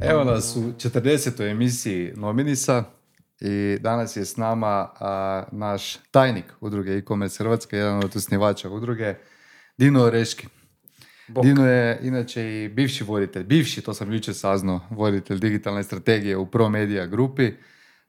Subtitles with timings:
[0.00, 1.50] Evo nas u 40.
[1.50, 2.84] emisiji Nominisa
[3.40, 9.14] i danas je s nama a, naš tajnik udruge e-commerce Hrvatske, jedan od osnivača udruge,
[9.78, 10.46] Dino Oreški.
[11.28, 11.44] Bok.
[11.44, 16.46] Dino je inače i bivši voditelj, bivši, to sam jučer saznao, voditelj digitalne strategije u
[16.46, 17.52] Pro Media grupi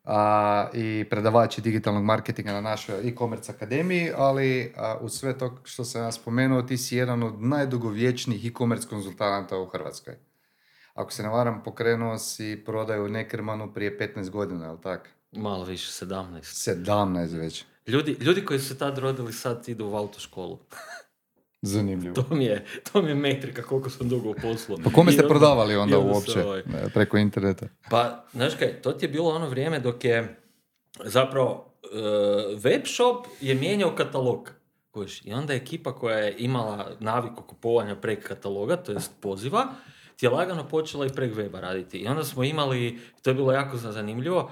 [0.07, 5.85] a, i predavač digitalnog marketinga na našoj e-commerce akademiji, ali a, uz sve to što
[5.85, 10.15] sam ja spomenuo, ti si jedan od najdugovječnijih e-commerce konzultanata u Hrvatskoj.
[10.93, 15.09] Ako se ne varam, pokrenuo si prodaju u Neckermanu prije 15 godina, je li tak?
[15.31, 16.41] Malo više, 17.
[16.41, 17.65] 17 već.
[17.87, 20.59] Ljudi, ljudi koji su se tad rodili sad idu u autoškolu.
[21.61, 22.15] Zanimljivo.
[22.15, 24.77] To mi je, to mi je metrika koliko sam dugo u poslu.
[24.83, 27.67] Pa kome ste onda- prodavali onda uopće ovaj- e, preko interneta?
[27.89, 30.37] Pa, znaš kaj, to ti je bilo ono vrijeme dok je
[30.99, 31.87] zapravo e,
[32.55, 34.51] web shop je mijenjao katalog.
[34.89, 35.21] kužiš.
[35.25, 39.67] I onda je ekipa koja je imala naviku kupovanja prek kataloga, to jest poziva,
[40.15, 41.97] ti je lagano počela i prek weba raditi.
[41.97, 44.51] I onda smo imali, to je bilo jako zanimljivo,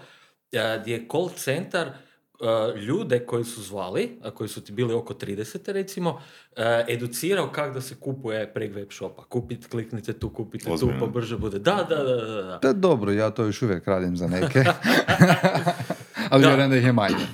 [0.52, 1.92] e, gdje je call centar
[2.41, 5.36] e, ljude koji su zvali, a koji su ti bili oko 30
[5.67, 6.22] recimo,
[6.55, 9.23] e, educirao kako da se kupuje prek web shopa.
[9.23, 10.94] Kupite, kliknite tu, kupite Ozbiljno.
[10.94, 11.59] tu, pa brže bude.
[11.59, 12.41] Da, da, da, da.
[12.41, 12.59] da.
[12.59, 14.63] Da, dobro, ja to još uvijek radim za neke.
[16.30, 16.47] ali Da.
[16.47, 17.25] vjerujem da ih je manje.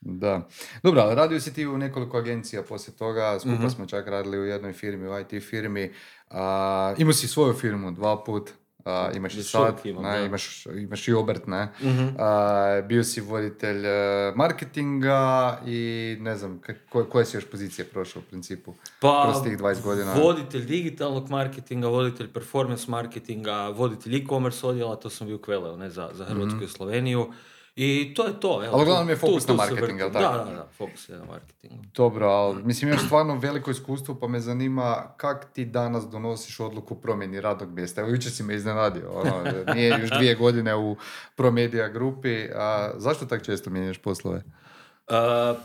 [0.00, 0.48] Da.
[0.82, 3.68] Dobro, ali radio si ti u nekoliko agencija poslije toga, skupa Mhm.
[3.68, 5.92] smo čak radili u jednoj firmi, u IT firmi.
[6.30, 8.50] A, imao si svoju firmu dva put,
[8.86, 10.24] a, imaš i sad, imam, ne, da.
[10.24, 11.68] imaš, imaš i obrt, ne?
[11.80, 12.06] Mhm.
[12.18, 15.20] A, bio si voditelj e, marketinga
[15.66, 15.78] i
[16.20, 18.74] ne znam, k- koje, koje si još pozicije prošao u principu?
[19.00, 20.14] Pa, kroz tih 20 godina.
[20.14, 26.10] voditelj digitalnog marketinga, voditelj performance marketinga, voditelj e-commerce odjela, to sam bio kveleo, ne, za,
[26.12, 27.32] za Hrvatsku i Sloveniju.
[27.76, 28.64] I to je to.
[28.64, 28.74] Evo.
[28.74, 30.38] Ali uglavnom je fokus tu- na tu marketing, jel tako?
[30.38, 31.84] Da, da, da, fokus je na marketingu.
[31.94, 36.94] Dobro, ali mislim imaš stvarno veliko iskustvo pa me zanima kak ti danas donosiš odluku
[36.94, 38.00] o promjeni radnog mjesta.
[38.00, 39.42] Evo jučer si me iznenadio, ono,
[39.74, 40.96] nije još dvije godine u
[41.34, 44.38] Promedia grupi, a zašto tak često mijenjaš poslove?
[44.38, 44.44] E,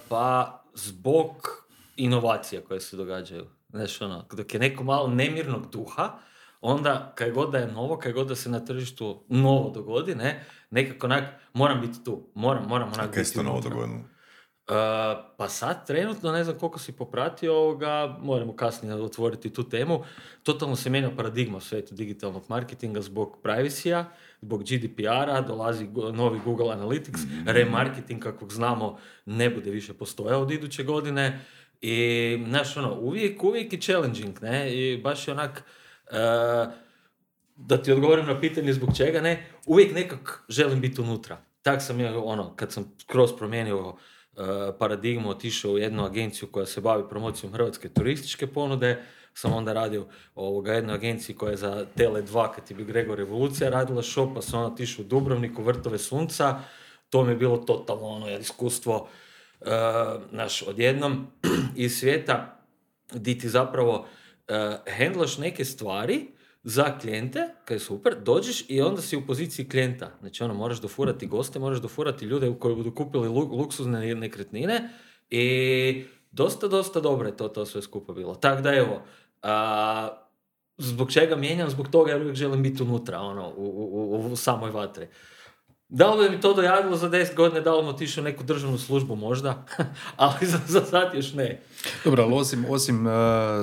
[0.10, 1.62] pa, zbog
[1.96, 3.46] inovacija koje se događaju.
[3.70, 6.10] Znaš, ono, dok je neko malo nemirnog duha,
[6.62, 10.46] onda kaj god da je novo, kaj god da se na tržištu novo dogodi, ne,
[10.70, 11.24] nekako onak,
[11.54, 14.00] moram biti tu, moram, moram onak Kaj se biti to novo dogodilo?
[14.68, 14.76] Uh,
[15.38, 20.04] pa sad trenutno, ne znam koliko si popratio ovoga, moramo kasnije otvoriti tu temu,
[20.44, 24.04] totalno se mijenja paradigma u svijetu digitalnog marketinga zbog privacy
[24.42, 30.84] zbog GDPR-a, dolazi novi Google Analytics, remarketing kakvog znamo ne bude više postojao od iduće
[30.84, 31.40] godine.
[31.82, 35.64] I znaš ono, uvijek, uvijek je challenging, ne, i baš je onak,
[36.12, 36.74] uh,
[37.56, 41.38] da ti odgovorim na pitanje zbog čega ne, uvijek nekak želim biti unutra.
[41.62, 43.96] Tak sam ja, ono, kad sam skroz promijenio uh,
[44.80, 50.06] paradigmu, otišao u jednu agenciju koja se bavi promocijom hrvatske turističke ponude, sam onda radio
[50.36, 54.42] ovoga, jednoj agenciji koja je za Tele2, kad je bio Gregor Revolucija radila shop, pa
[54.42, 56.60] sam onda otišao u Dubrovniku, Vrtove sunca,
[57.10, 59.08] to mi je bilo totalno ono, iskustvo,
[59.60, 59.68] uh,
[60.32, 61.28] naš, odjednom
[61.76, 62.58] iz svijeta,
[63.14, 64.06] di ti zapravo
[64.52, 66.28] uh, hendlaš neke stvari
[66.64, 70.12] za klijente, kaj je super, dođeš i onda si u poziciji klijenta.
[70.20, 74.90] Znači ono, moraš dofurati goste, moraš dofurati ljude koji budu kupili lu- luksuzne nekretnine
[75.30, 78.36] i dosta, dosta dobro je to, to sve skupa bilo.
[78.36, 79.02] Tako da evo,
[79.42, 80.10] a,
[80.78, 81.70] zbog čega mijenjam?
[81.70, 85.08] Zbog toga jer uvijek želim biti unutra, ono, u, u, u, u samoj vatri.
[85.94, 88.78] Da li bi mi to dojavilo za 10 godina, da li otišao u neku državnu
[88.78, 89.66] službu možda,
[90.16, 91.62] ali za, za sad još ne.
[92.06, 93.14] Dobro, ali osim, osim uh,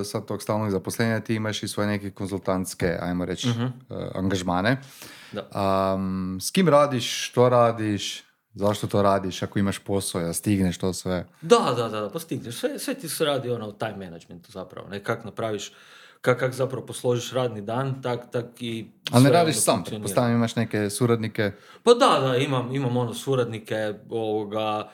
[0.04, 3.62] sad tog stalnog zaposlenja ti imaš i svoje neke konzultantske, ajmo reći, Mhm.
[3.62, 3.70] uh,
[4.14, 4.80] angažmane.
[5.32, 5.48] Da.
[5.94, 8.22] Um, s kim radiš, što radiš,
[8.54, 11.26] zašto to radiš, ako imaš posao, ja stigneš to sve.
[11.42, 12.54] Da, da, da, da, postigneš.
[12.54, 14.88] Sve, sve ti se radi ono time managementu zapravo.
[14.88, 15.72] Ne, kak napraviš,
[16.20, 20.36] kak, kak zapravo posložiš radni dan, tak, tak i Ali ne radiš ono sam, pretpostavljam
[20.36, 21.52] imaš neke suradnike.
[21.82, 24.90] Pa da, da, imam, imam ono suradnike, ovoga,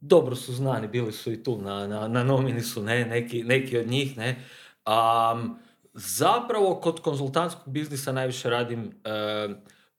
[0.00, 3.78] dobro su znani, bili su i tu na, na, na nomini su, ne, neki, neki
[3.78, 4.44] od njih, ne.
[4.84, 5.58] Am,
[5.94, 9.48] zapravo kod konzultantskog biznisa najviše radim e,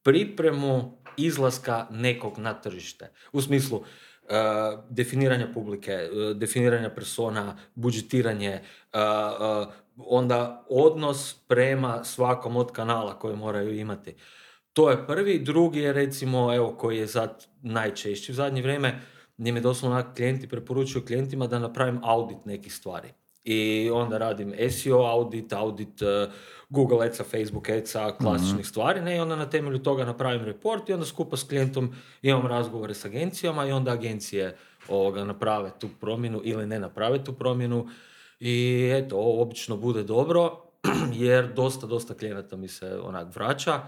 [0.04, 3.12] pripremu izlaska nekog na tržište.
[3.32, 3.84] U smislu
[4.30, 8.62] e, definiranja publike, e, definiranja persona, budžetiranje, e,
[9.98, 14.16] onda odnos prema svakom od kanala koje moraju imati.
[14.74, 19.02] To je prvi, drugi je recimo, evo, koji je sad najčešći u zadnje vrijeme,
[19.38, 23.14] gdje mi doslovno klijenti preporučuju klijentima da napravim audit nekih stvari.
[23.46, 26.28] I onda radim SEO audit, audit eh,
[26.70, 30.94] Google Adsa, Facebook Adsa, klasičnih stvari, ne, i onda na temelju toga napravim report i
[30.94, 34.58] onda skupa s klijentom imam razgovore s agencijama i onda agencije
[34.88, 37.88] ovoga, naprave tu promjenu ili ne naprave tu promjenu.
[38.40, 40.62] I eto, ovo obično bude dobro,
[41.14, 43.82] jer dosta, dosta klijenata mi se onak vraća.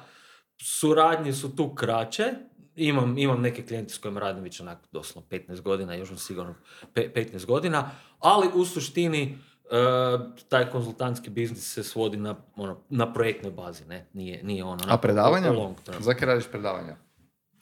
[0.62, 2.33] Suradnje su tu kraće,
[2.75, 6.56] imam, imam neke klijente s kojima radim već onak doslovno 15 godina, još sam sigurno
[6.94, 9.38] pe- 15 godina, ali u suštini
[9.72, 14.08] e, taj konzultantski biznis se svodi na, ono, na projektnoj bazi, ne?
[14.14, 14.84] Nije, nije ono...
[14.84, 15.52] A na- predavanja?
[15.52, 16.04] long term.
[16.04, 16.96] Zaki radiš predavanja?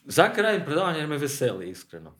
[0.04, 2.12] Zakaj radim predavanje jer me veseli, iskreno.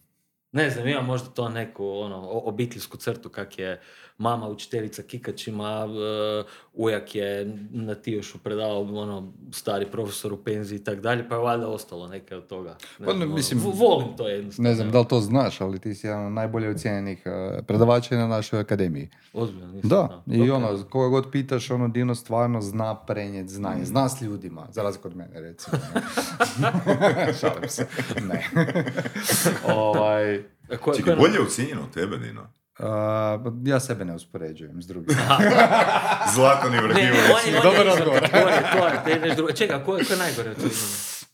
[0.53, 3.81] Ne znam, imam možda to neku ono, obiteljsku crtu kak je
[4.19, 7.35] mama učiteljica kikačima, e, ujak je
[7.71, 12.09] na Tijošu predavao ono, stari profesor u penziji i tak dalje, pa je valjda ostalo
[12.09, 12.71] neke od toga.
[12.99, 14.69] Ne Pa, znam, ono, mislim, vo- volim to jednostavno.
[14.69, 17.31] Ne znam da li to znaš, ali ti si jedan od najbolje ocijenjenih eh,
[17.63, 19.09] predavača na našoj akademiji.
[19.33, 20.37] Ozbiljno, nisam Da, znao.
[20.39, 23.85] i ono, koga god pitaš, ono, Dino stvarno zna prenijeti znanje.
[23.85, 25.79] Zna s ljudima, za razliku od mene, recimo.
[26.59, 26.73] ne.
[27.41, 27.87] Šalim se.
[28.23, 28.47] Ne.
[29.67, 30.43] ovaj,
[30.97, 32.47] Čekaj, je- bolje je ocijenjeno od tebe, Dino.
[32.79, 35.17] A, ja sebe ne uspoređujem s drugim.
[36.35, 36.89] Zlatan je, on
[37.63, 38.23] Dobar odgovor.
[39.55, 40.57] Čekaj, ko ko je najgore od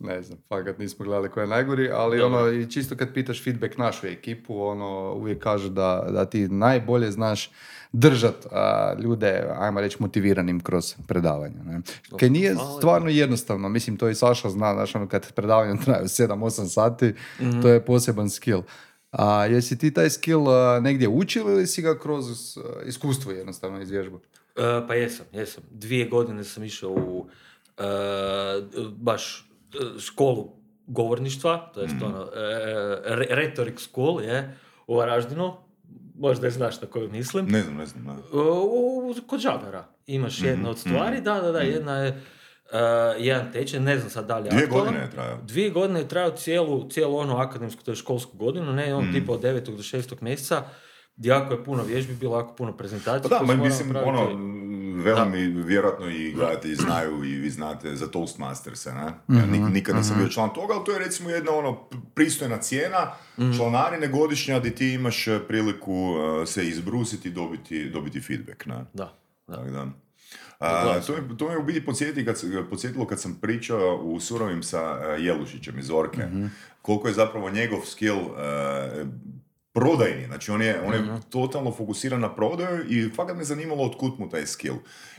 [0.02, 3.78] ne znam, fakat nismo gledali ko je najgori, ali ono, i čisto kad pitaš feedback
[3.78, 7.50] našu ekipu, ono, uvijek kažu da, da ti najbolje znaš
[7.92, 11.62] držat a, ljude, ajmo reći, motiviranim kroz predavanja.
[11.64, 11.80] Ne?
[12.18, 16.66] Kaj nije stvarno jednostavno, mislim, to i Saša zna, znaš, ono, kad predavanja traju 7-8
[16.66, 17.14] sati,
[17.62, 18.62] to je poseban skill.
[19.12, 22.24] A jesi ti taj skill a, negdje učil ili si ga kroz
[22.56, 24.20] a, iskustvo jednostavno izvježbao?
[24.56, 25.64] E, pa jesam, jesam.
[25.70, 27.26] Dvije godine sam išao u
[27.78, 27.82] e,
[28.90, 29.40] baš
[29.74, 30.52] e, školu
[30.86, 32.28] govorništva, to jest ono, e,
[33.06, 34.56] re- rhetoric school, je,
[34.86, 35.56] u Varaždinu.
[36.18, 37.46] Možda je znaš na koju mislim.
[37.46, 38.04] Ne znam, ne znam.
[38.04, 38.12] ne.
[38.32, 42.22] U, u- kod Žabara imaš jednu od stvari, da, da, da, jedna je
[42.72, 42.78] e,
[43.19, 44.50] jedan tečaj, ne znam sad dalje.
[44.50, 45.38] Dvije godine je trajao.
[45.42, 49.32] Dvije godine je trajao cijelu, cijelu onu akademsku, to je školsku godinu, ne, on tipa
[49.32, 49.60] od 9.
[49.66, 50.22] do 6.
[50.22, 50.62] mjeseca,
[51.16, 53.22] jako je puno vježbi, bilo jako puno prezentacija.
[53.22, 54.30] Pa da, koje ma smo mislim, ono,
[55.34, 59.02] i vjerojatno i gledatelji znaju i vi znate za Toastmasters-e, ne?
[59.30, 63.10] Ja nik- nikad nisam bio član toga, ali to je recimo jedna ono pristojna cijena
[63.56, 68.74] članarine godišnja gdje ti imaš e, priliku e, se izbrusiti i dobiti, dobiti feedback, ne?
[68.92, 69.16] Da,
[69.48, 69.56] da.
[69.56, 69.86] Tak da.
[70.62, 74.62] A, to, me, to me u biti podsjeti kad, podsjetilo kad sam pričao u Surovim
[74.62, 76.22] sa e, Jelušićem iz Orke.
[76.82, 79.04] Koliko je zapravo njegov skill e,
[79.72, 80.26] prodajni.
[80.26, 84.30] Znači on je, on je totalno fokusiran na prodaju i fakat me zanimalo otkud mu
[84.30, 84.76] taj skill.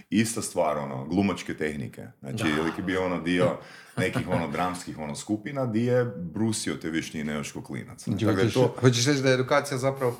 [0.10, 2.08] Ista stvar, ono, glumačke tehnike.
[2.20, 3.58] Znači, lik je bio ono dio
[3.98, 8.04] nekih ono dramskih ono skupina di je brusio te vještine još klinac.
[8.04, 10.20] Znači, da hoćeš, to, hoćeš reći da je edukacija zapravo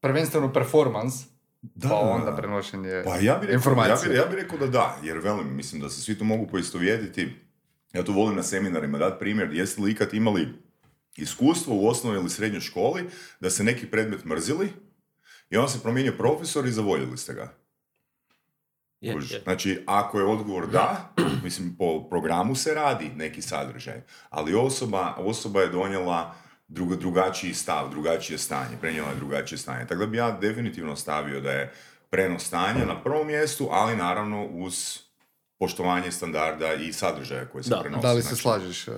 [0.00, 1.14] prvenstveno performans,
[1.62, 2.36] Da, pa da, onda da.
[2.36, 4.08] prenošenje Pa ja bih rekao, ja informacije.
[4.10, 7.36] bi, ja bi rekao da da, jer velim, mislim da se svi tu mogu poistovjetiti.
[7.92, 10.48] Ja to volim na seminarima dati primjer, jeste li ikad imali
[11.16, 13.04] iskustvo u osnovnoj ili srednjoj školi
[13.40, 14.68] da se neki predmet mrzili
[15.50, 17.54] i on se promijenio profesor i zavoljeli ste ga.
[19.00, 19.40] Je, je.
[19.42, 21.14] Znači, ako je odgovor da,
[21.44, 24.00] mislim, po programu se radi neki sadržaj,
[24.30, 26.34] ali osoba, osoba je donijela
[26.72, 29.86] drugo, drugačiji stav, drugačije stanje, prenijela je drugačije stanje.
[29.86, 31.72] Tako da bi ja definitivno stavio da je
[32.10, 34.98] prenos stanja na prvom mjestu, ali naravno uz
[35.58, 37.80] poštovanje standarda i sadržaja koji se Da.
[37.80, 38.02] prenosi.
[38.02, 38.94] Da li se Znači, slažeš uh,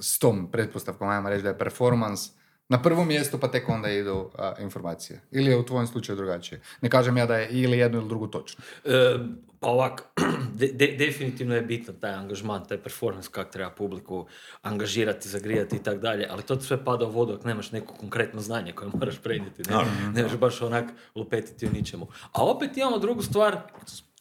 [0.00, 2.20] s tom pretpostavkom, ajmo reći da je performans
[2.68, 4.30] na prvom mjestu, pa tek onda idu uh,
[4.62, 5.20] informacije?
[5.30, 6.60] Ili je u tvojem slučaju drugačije?
[6.80, 8.64] Ne kažem ja da je ili jedno ili drugo točno.
[8.84, 9.18] E,
[9.60, 10.02] pa ovak,
[10.60, 14.26] de- de- definitivno je bitan taj angažman, taj performance, kako treba publiku
[14.62, 18.40] angažirati, zagrijati i tak dalje, ali to sve pada u vodu ako nemaš neko konkretno
[18.40, 19.76] znanje koje moraš prenijeti, ne,
[20.14, 22.06] ne možeš baš onak lupetiti o ničemu.
[22.32, 23.58] A opet imamo drugu stvar,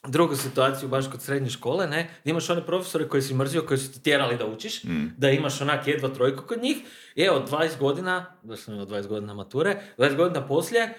[0.07, 3.77] drugu situaciju baš kod srednje škole, ne, gdje imaš one profesore koji si mrzio, koji
[3.77, 4.81] su ti tjerali da učiš,
[5.17, 6.77] da imaš onak jedva trojku kod njih,
[7.15, 10.93] i evo, 20 godina, da sam imao 20 godina mature, 20 godina poslije,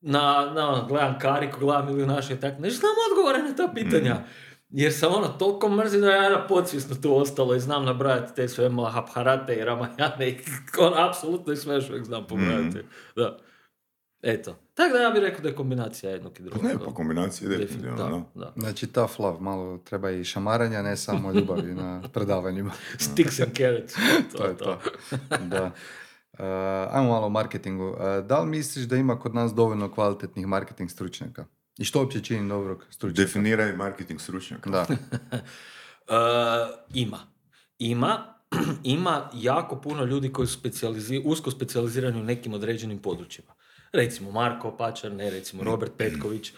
[0.00, 3.72] na, na ono, gledam kariku, gledam ili naše i tako, ne znam odgovore na ta
[3.74, 4.16] pitanja.
[4.70, 8.48] Jer sam ono toliko mrzio da je na podsvjesno tu ostalo i znam nabrajati te
[8.48, 10.38] sve Mahabharate i Ramayane i
[10.84, 12.78] on apsolutno ih sve uvijek znam pobrajati.
[13.16, 13.38] Da.
[14.22, 14.56] Eto.
[14.74, 16.64] Tako da ja bih rekao da je kombinacija jednog i Pa drugog.
[16.64, 18.04] ne, pa kombinacija je definitivno, da.
[18.04, 18.52] da, da.
[18.56, 22.72] Znači, tough love, malo treba i šamaranja, ne samo ljubavi na predavanjima.
[22.98, 23.94] Sticks and carrots.
[24.32, 24.78] to je to.
[25.40, 25.70] da.
[26.32, 26.38] Uh,
[26.90, 27.88] ajmo malo o marketingu.
[27.88, 31.44] Uh, da li misliš da ima kod nas dovoljno kvalitetnih marketing stručnjaka?
[31.78, 33.22] I što uopće čini dobrog stručnjaka?
[33.22, 34.70] Definiraj marketing stručnjaka.
[34.70, 34.86] Da.
[36.08, 36.14] E,
[36.94, 37.18] ima.
[37.78, 38.34] Ima.
[38.84, 43.52] Ima jako puno ljudi koji su specijalizi- usko specijalizirani u nekim određenim područjima.
[43.92, 46.52] Recimo Marko Pačar, ne recimo Robert Petković.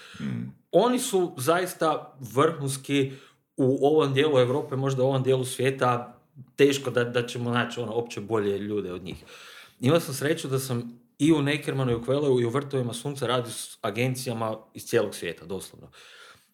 [0.73, 3.13] Oni su zaista vrhunski
[3.57, 6.21] u ovom dijelu Europe, možda u ovom dijelu svijeta,
[6.57, 9.25] teško da, da ćemo naći ono opće bolje ljude od njih.
[9.81, 13.27] Imao sam sreću da sam i u Nekermanu i u Kveleu i u Vrtovima sunca
[13.27, 15.89] radi s agencijama iz cijelog svijeta, doslovno.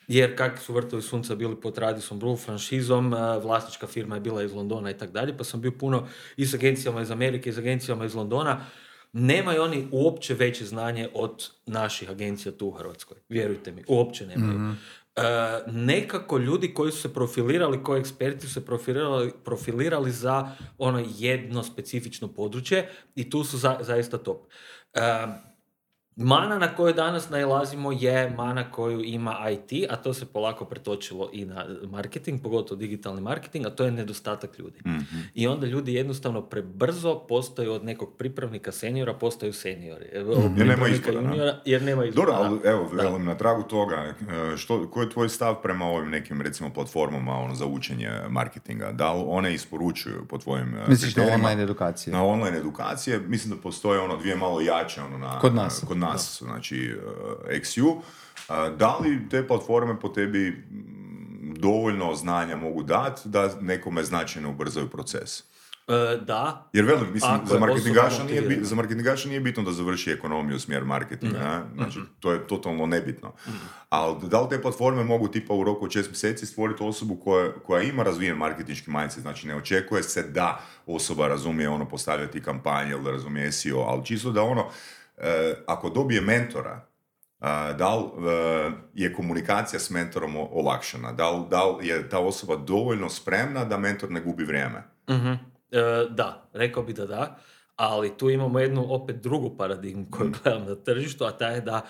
[0.09, 4.53] Jer kakvi su Vrtovi sunca bili pod Radisom Blue franšizom, vlasnička firma je bila iz
[4.53, 7.59] Londona i tako dalje, pa sam bio puno i s agencijama iz Amerike i s
[7.59, 8.67] agencijama iz Londona.
[9.13, 13.17] Nemaju oni uopće veće znanje od naših agencija tu u Hrvatskoj.
[13.29, 14.59] Vjerujte mi, uopće nemaju.
[14.59, 14.79] mm
[15.67, 21.63] nekako ljudi koji su se profilirali, koji eksperti su se profilirali, profilirali za ono jedno
[21.63, 24.47] specifično područje i tu su zaista top.
[24.95, 25.01] Uh,
[26.21, 31.31] Mana na koju danas najlazimo je mana koju ima IT, a to se polako pretočilo
[31.33, 34.79] i na marketing, pogotovo digitalni marketing, a to je nedostatak ljudi.
[34.87, 35.21] Mhm.
[35.35, 40.07] I onda ljudi jednostavno prebrzo postaju od nekog pripravnika seniora, postaju seniori.
[40.15, 40.59] Mm.
[40.59, 41.21] Jer nema izbora.
[41.21, 42.27] Juniora, jer nema izbora.
[42.27, 44.15] Dobro, ali evo, velim, na tragu toga, e,
[44.57, 48.93] što, koji je tvoj stav prema ovim nekim, recimo, platformama ono, za učenje marketinga?
[48.93, 52.13] Da li one isporučuju po tvojim e, Misliš na online edukacije?
[52.13, 55.85] Na online edukacije, mislim da postoje ono dvije malo jače ono, na, kod nas.
[55.89, 57.91] Kod nas, znači uh, e, XU.
[57.91, 60.65] Uh, da li te platforme po tebi
[61.57, 65.51] dovoljno znanja mogu dati da nekome značajno ubrzaju proces?
[65.91, 66.69] E, da.
[66.73, 71.65] Jer velim, mislim, za marketingaša, nije, za marketingaša nije bitno da završi ekonomiju smjer marketinga,
[71.65, 73.29] mm znači, to je totalno nebitno.
[73.29, 73.51] mm
[73.89, 77.53] Ali da li te platforme mogu tipa u roku od šest mjeseci stvoriti osobu koja,
[77.53, 82.91] koja ima razvijen marketinški mindset, znači ne očekuje se da osoba razumije ono postavljati kampanje
[82.91, 84.71] ili da razumije SEO, ali čisto da ono,
[85.67, 86.87] ako dobije mentora,
[87.79, 92.57] da li e, je komunikacija s mentorom olakšana, da li, da li je ta osoba
[92.57, 94.83] dovoljno spremna da mentor ne gubi vrijeme?
[95.07, 95.51] uh
[96.11, 97.39] da, rekao bi da da,
[97.77, 100.35] ali tu imamo jednu opet drugu paradigmu koju mm.
[100.43, 101.87] gledam na tržištu, a ta je da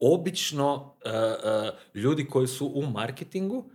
[0.00, 0.96] obično
[1.94, 3.70] ljudi koji su u marketingu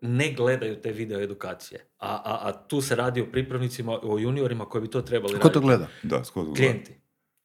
[0.00, 1.86] ne gledaju te video edukacije.
[1.98, 5.48] A, a, a tu se radi o pripravnicima, o juniorima koji bi to trebali raditi.
[5.48, 5.86] Ko to gleda?
[6.02, 6.56] Da, ko to gleda?
[6.56, 6.99] Klijenti.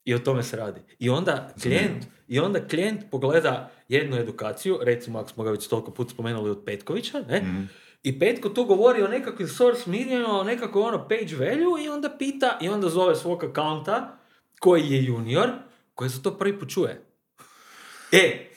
[0.05, 0.81] I o tome se radi.
[0.99, 5.91] I onda klijent, i onda klijent pogleda jednu edukaciju, recimo ako smo ga već toliko
[5.91, 7.41] put spomenuli od Petkovića, ne?
[7.41, 7.63] Mhm.
[8.03, 12.09] I Petko tu govori o nekakvim source medium, o nekakvoj ono page value i onda
[12.19, 14.17] pita i onda zove svog akaunta
[14.59, 15.49] koji je junior,
[15.93, 17.01] koji se to prvi put čuje.
[18.11, 18.49] E,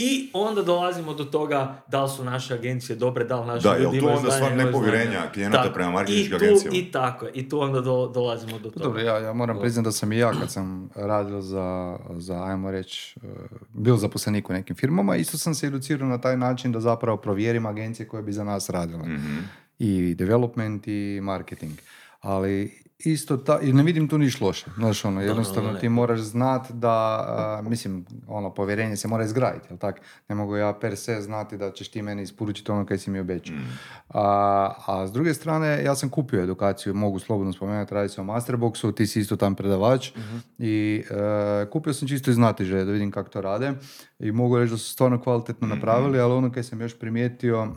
[0.00, 3.78] i onda dolazimo do toga da li su naše agencije dobre, da li naši da,
[3.78, 6.76] ljudi imaju onda stvar nepovjerenja klijenata prema marketinškim agencijama.
[6.76, 8.84] I tako je, i tu onda do, dolazimo do toga.
[8.84, 12.70] Dobro, ja, ja moram priznati da sam i ja kad sam radio za, za ajmo
[12.70, 13.30] reći, uh,
[13.74, 17.66] bio zaposlenik u nekim firmama, isto sam se educirao na taj način da zapravo provjerim
[17.66, 19.08] agencije koje bi za nas radile.
[19.08, 21.72] mm I development i marketing.
[22.20, 24.66] Ali isto ta, i ne vidim tu niš loše.
[24.76, 30.00] Znaš, ono, jednostavno ti moraš znati da, mislim, ono, povjerenje se mora izgraditi, jel tak?
[30.28, 33.18] Ne mogu ja per se znati da ćeš ti meni isporučiti ono kaj si mi
[33.18, 33.56] obećao.
[33.56, 33.78] Mm.
[34.08, 38.24] A, a s druge strane, ja sam kupio edukaciju, mogu slobodno spomenuti, radi se o
[38.24, 40.38] Masterboxu, ti si isto tam predavač mhm.
[40.58, 43.72] i e, kupio sam čisto iz znatiželje da vidim kako to rade
[44.18, 45.76] i mogu reći da su stvarno kvalitetno mhm.
[45.76, 47.68] napravili, ali ono kaj sam još primijetio,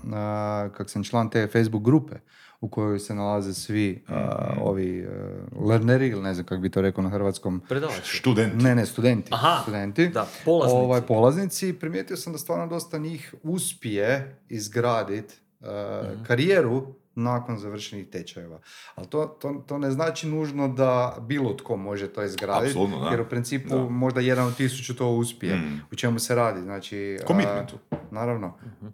[0.74, 2.16] kak sam član te Facebook grupe,
[2.64, 4.16] u kojoj se nalaze svi uh,
[4.62, 7.62] ovi uh, learneri, ili ne znam kako bi to rekao na hrvatskom.
[7.70, 8.18] Predavači.
[8.18, 8.64] Studenti.
[8.64, 9.30] Ne, ne, studenti.
[9.34, 10.10] Aha, studenti.
[10.10, 10.78] Da, polaznici.
[10.78, 11.74] Ovaj, polaznici.
[11.74, 18.60] Primijetio sam da stvarno dosta njih uspije izgraditi uh, mm karijeru nakon završenih tečajeva.
[18.96, 22.80] Ali to, to, to, ne znači nužno da bilo tko može to izgraditi,
[23.12, 25.56] jer u principu možda jedan od tisuću to uspije.
[25.56, 25.82] Mm.
[25.92, 26.62] U čemu se radi?
[26.62, 27.78] Znači, Commitmentu.
[28.12, 28.58] naravno.
[28.82, 28.88] uh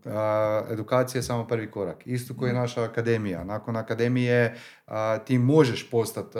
[0.71, 2.07] edukacija je samo prvi korak.
[2.07, 2.61] Isto koji je mhm.
[2.61, 3.43] naša akademija.
[3.43, 4.55] Nakon akademije
[5.25, 6.39] ti možeš postati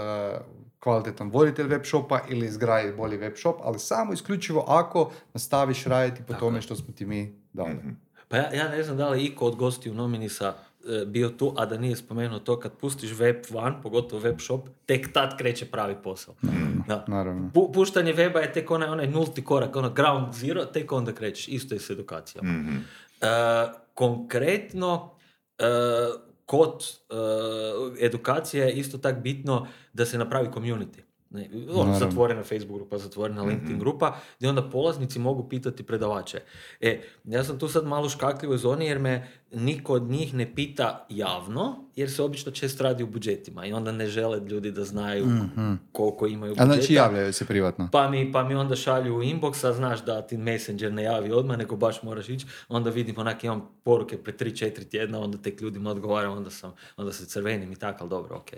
[0.80, 6.24] kvalitetan voditelj web shopa ili izgraditi bolji web shop, ali samo isključivo ako nastaviš raditi
[6.28, 7.74] po tome što smo ti mi dali.
[7.74, 7.90] Mhm.
[8.28, 10.54] Pa ja, ja ne znam da li iko od gosti u Nominisa
[11.08, 15.14] bio tu, a da nije spomenuo to kad pustiš web van, pogotovo web shop, tek
[15.14, 16.36] tad kreće pravi posao.
[16.44, 17.06] Mm, da.
[17.08, 17.52] Naravno.
[17.74, 21.48] puštanje weba je tek onaj, onaj nulti korak, ono ground zero, tek onda krećeš.
[21.48, 22.48] Isto je s edukacijom.
[22.48, 22.86] mm
[23.94, 25.12] konkretno,
[25.58, 25.64] e,
[26.46, 27.00] kod
[28.00, 31.02] edukacije je isto tak bitno da se napravi community.
[31.30, 33.50] Ne, ono, zatvorena Facebook grupa, zatvorena mhm.
[33.50, 36.42] LinkedIn grupa, gdje onda polaznici mogu pitati predavače.
[36.82, 41.06] E, ja sam tu sad malo škakljivo zoni jer me niko od njih ne pita
[41.10, 45.26] javno, jer se obično često radi u budžetima i onda ne žele ljudi da znaju
[45.26, 46.72] mm koliko imaju budžeta.
[46.72, 47.90] A znači javljaju se privatno?
[47.92, 51.32] Pa mi, pa mi onda šalju u inbox, a znaš da ti Messenger ne javi
[51.32, 55.62] odmah, nego baš moraš ići, onda vidim onak imam poruke pre 3-4 tjedna, onda tek
[55.62, 58.50] ljudima odgovaram, onda, sam, onda se crvenim i tako, ali dobro, ok.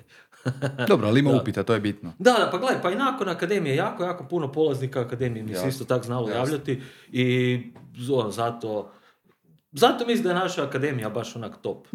[0.87, 2.13] dobro, ali ima upita, to je bitno.
[2.19, 5.67] Da, da, pa gledaj, pa i nakon akademije, jako, jako puno polaznika akademije mi se
[5.67, 6.81] isto tako znalo javljati
[7.11, 7.59] i
[8.11, 8.91] ono, zato
[9.71, 11.87] zato mislim da je naša akademija baš onak top.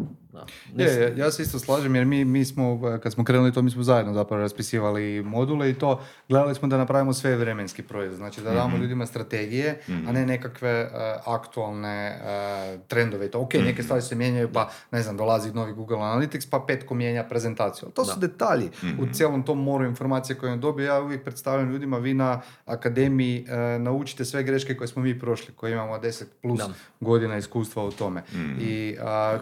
[0.73, 0.83] Da.
[0.83, 3.83] Je, ja se isto slažem jer mi, mi smo, kad smo krenuli to, mi smo
[3.83, 8.17] zajedno zapravo raspisivali module i to gledali smo da napravimo sve vremenski proizvod.
[8.17, 10.27] Znači da damo mm ljudima strategije, a ne mhm.
[10.27, 13.31] nekakve uh, aktualne uh, trendove.
[13.31, 13.81] To, ok, neke mhm.
[13.81, 17.89] stvari se mijenjaju, pa ne znam, dolazi novi Google Analytics, pa petko mijenja prezentaciju.
[17.89, 19.11] To su detalji u mhm.
[19.11, 20.85] cijelom tom moru informacije koje on dobije.
[20.85, 25.53] Ja uvijek predstavljam ljudima, vi na akademiji uh, naučite sve greške koje smo mi prošli,
[25.53, 26.61] koji imamo 10 plus
[26.99, 28.23] godina iskustva u tome.
[28.59, 28.95] I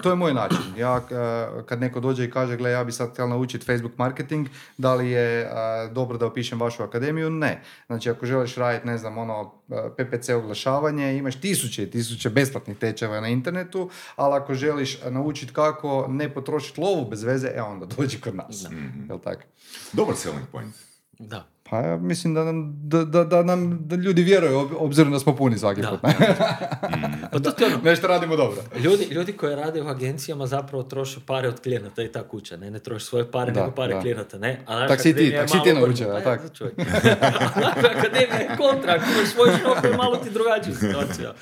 [0.03, 0.63] to je moj način.
[0.77, 0.84] Ja
[1.65, 5.09] kad neko dođe i kaže, gle, ja bi sad htjela naučiti Facebook marketing, da li
[5.09, 5.49] je
[5.91, 7.29] dobro da opišem vašu akademiju?
[7.29, 7.61] Ne.
[7.87, 9.53] Znači, ako želiš raditi, ne znam, ono,
[9.97, 16.05] PPC oglašavanje, imaš tisuće i tisuće besplatnih tečajeva na internetu, ali ako želiš naučiti kako
[16.09, 18.63] ne potrošiti lovu bez veze, e onda dođi kod nas.
[18.63, 19.05] Mm-hmm.
[19.09, 19.41] Jel tako?
[19.93, 20.75] Dobar selling point.
[21.19, 21.54] Da.
[21.69, 25.36] Pa ja mislim da nam, da, da, da nam da ljudi vjeruju, obzirom da smo
[25.36, 26.00] puni svaki put.
[27.31, 28.62] pa to ono, nešto radimo dobro.
[28.77, 32.72] Ljudi, ljudi koji rade u agencijama zapravo troše pare od klijenata i ta kuća, ne,
[32.72, 34.01] ne troše svoje pare, nego pare da.
[34.01, 34.63] klijenata, ne.
[34.67, 36.41] A tak si ti, tak si ti naučio, pa, tak.
[37.98, 41.34] akademija je kontra, ako imaš svoj šok, malo ti drugačija situacija.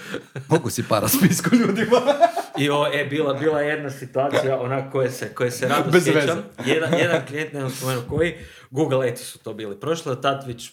[0.47, 1.97] Mogu si para spisku ljudima.
[2.57, 6.43] I o, e, bila, bila jedna situacija, ona koje se, koje se rado sjećam.
[6.65, 8.35] Jedan, jedan klijent, ne znam spomenuo koji,
[8.69, 9.79] Google Ads su to bili.
[9.79, 10.71] Prošlo je tad već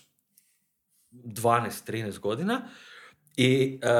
[1.13, 2.61] 12-13 godina
[3.37, 3.91] i uh,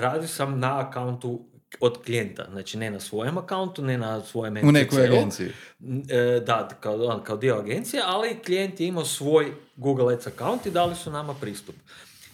[0.00, 1.46] radio sam na akauntu
[1.80, 5.48] od klijenta, znači ne na svojem akauntu, ne na svojem U nekoj agenciji.
[6.08, 10.70] E, da, kao, kao dio agencije, ali klijent je imao svoj Google Ads akaunt i
[10.70, 11.74] dali su nama pristup.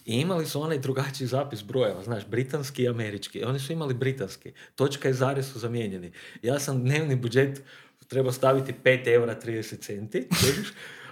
[0.07, 3.45] I imali su onaj drugačiji zapis brojeva, znaš, britanski i američki.
[3.45, 4.53] Oni su imali britanski.
[4.75, 6.13] Točka i zare su zamijenjeni.
[6.43, 7.63] Ja sam dnevni budžet
[8.09, 10.29] trebao staviti 5 eura 30 centi,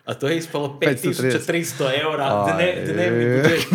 [0.05, 3.67] a to je ispalo 5300 eura dne, dnevni budžet.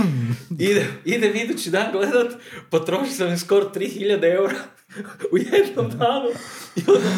[0.60, 2.34] Ide, idem idući dan gledat,
[2.70, 4.56] potrošio sam skoro 3000 eura
[5.32, 6.30] u jednom danu
[6.76, 7.10] i onda,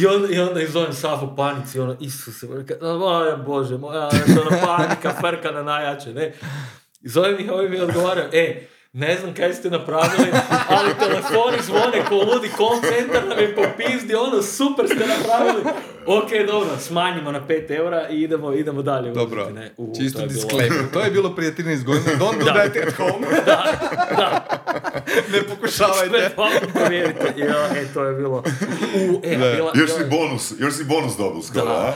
[0.00, 2.46] i onda, i onda izovem sav u panici, ono, Isuse,
[2.80, 6.32] o Bože moja, ono, panika, frka na najjače, ne.
[7.00, 10.28] I zovem ih, ovi mi odgovaraju, e, ne znam kaj ste napravili,
[10.68, 15.62] ali telefoni zvone ko ludi, call center nam je popizdi, ono, super ste napravili.
[16.06, 19.12] Ok, dobro, smanjimo na 5 eura i idemo, idemo dalje.
[19.12, 20.78] Dobro, ne, u, čisto to disclaimer.
[20.92, 23.26] To je bilo prije 13 godina, don't do that at home.
[23.46, 23.64] da,
[24.16, 24.46] da.
[25.32, 26.30] ne pokušavajte.
[26.34, 27.34] Sve provjerite.
[27.36, 28.42] Ja, e, to je bilo...
[28.94, 31.94] U, e, a bila, još si bonus, još si bonus dobil skoro, da.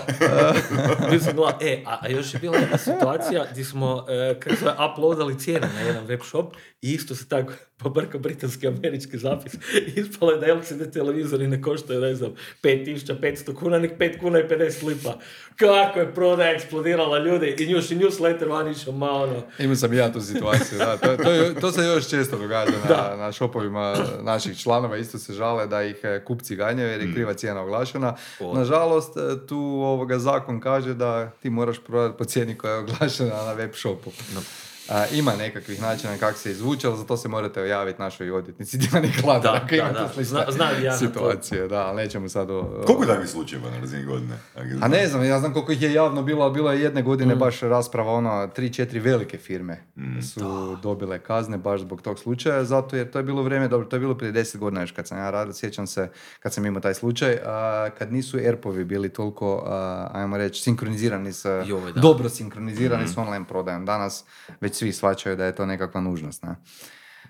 [1.40, 1.52] a?
[1.60, 5.68] e, a, a još je bila jedna situacija gdje smo, e, kako se uploadali cijene
[5.74, 9.54] na jedan web shop i isto se tako pobrka britanski američki zapis.
[9.96, 14.42] Ispalo je da LCD televizori ne koštaju, ne znam, 5500 kuna, nek 5 kuna i
[14.42, 15.18] 50 lipa.
[15.56, 19.42] Kako je prodaja eksplodirala ljudi i njuš i newsletter van išao malo ono.
[19.58, 20.96] Imao sam i ja tu situaciju, da.
[20.96, 24.96] To, to, to, se još često događa na, na šopovima naših članova.
[24.96, 27.14] Isto se žale da ih e, kupci ganjaju jer je mm.
[27.14, 28.16] kriva cijena oglašena.
[28.54, 33.44] Nažalost, e, tu ovoga zakon kaže da ti moraš prodati po cijeni koja je oglašena
[33.44, 34.10] na web shopu.
[34.34, 34.40] No.
[34.88, 38.78] A, ima nekakvih načina kako se izvuče, ali za to se morate javiti našoj odvjetnici
[38.82, 40.68] Dijani Kladar, da, ako imate da, Zna, zna
[40.98, 41.68] situacije.
[41.68, 42.82] Da, ali nećemo sad o...
[42.86, 44.38] Koliko je takvih slučajeva na razini godine?
[44.80, 47.38] A ne znam, ja znam koliko ih je javno bilo, bilo je jedne godine mm.
[47.38, 50.22] baš rasprava, ono, tri, četiri velike firme mm.
[50.22, 53.96] su dobile kazne baš zbog tog slučaja, zato jer to je bilo vrijeme, dobro, to
[53.96, 56.08] je bilo prije deset godina još kad sam ja radio, sjećam se
[56.40, 61.32] kad sam imao taj slučaj, a, kad nisu erpovi bili toliko, a, ajmo reći, sinkronizirani
[61.32, 61.64] sa,
[61.96, 63.08] dobro sinkronizirani mm.
[63.08, 63.84] s online prodajom.
[63.84, 64.24] Danas
[64.60, 66.42] već svi shvaćaju da je to nekakva nužnost.
[66.42, 66.56] Ne?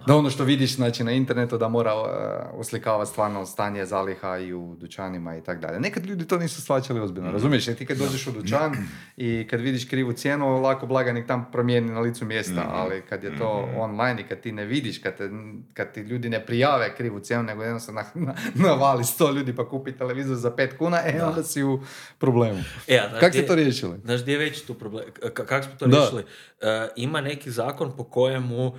[0.07, 4.53] Da ono što vidiš znači, na internetu da mora uh, oslikavati stvarno stanje zaliha i
[4.53, 5.81] u dućanima i tako dalje.
[5.81, 7.69] Nekad ljudi to nisu shvaćali ozbiljno, mm razumiješ?
[7.69, 8.73] Jer ti kad dođeš u dućan
[9.17, 13.25] i kad vidiš krivu cijenu, lako blaganik tam promijeni na licu mjesta, mm ali kad
[13.25, 15.31] je to mm online i kad ti ne vidiš, kad, te,
[15.75, 19.93] kad ti ljudi ne prijave krivu cijenu, nego jednostavno na, navali sto ljudi pa kupi
[19.93, 21.81] televizor za pet kuna, e onda si u
[22.19, 22.63] problemu.
[22.89, 23.99] E, Kako ste to riješili?
[24.05, 25.05] Znaš gdje je već tu problem?
[25.35, 26.23] Kako smo to riješili?
[26.23, 28.73] Uh, ima neki zakon po kojemu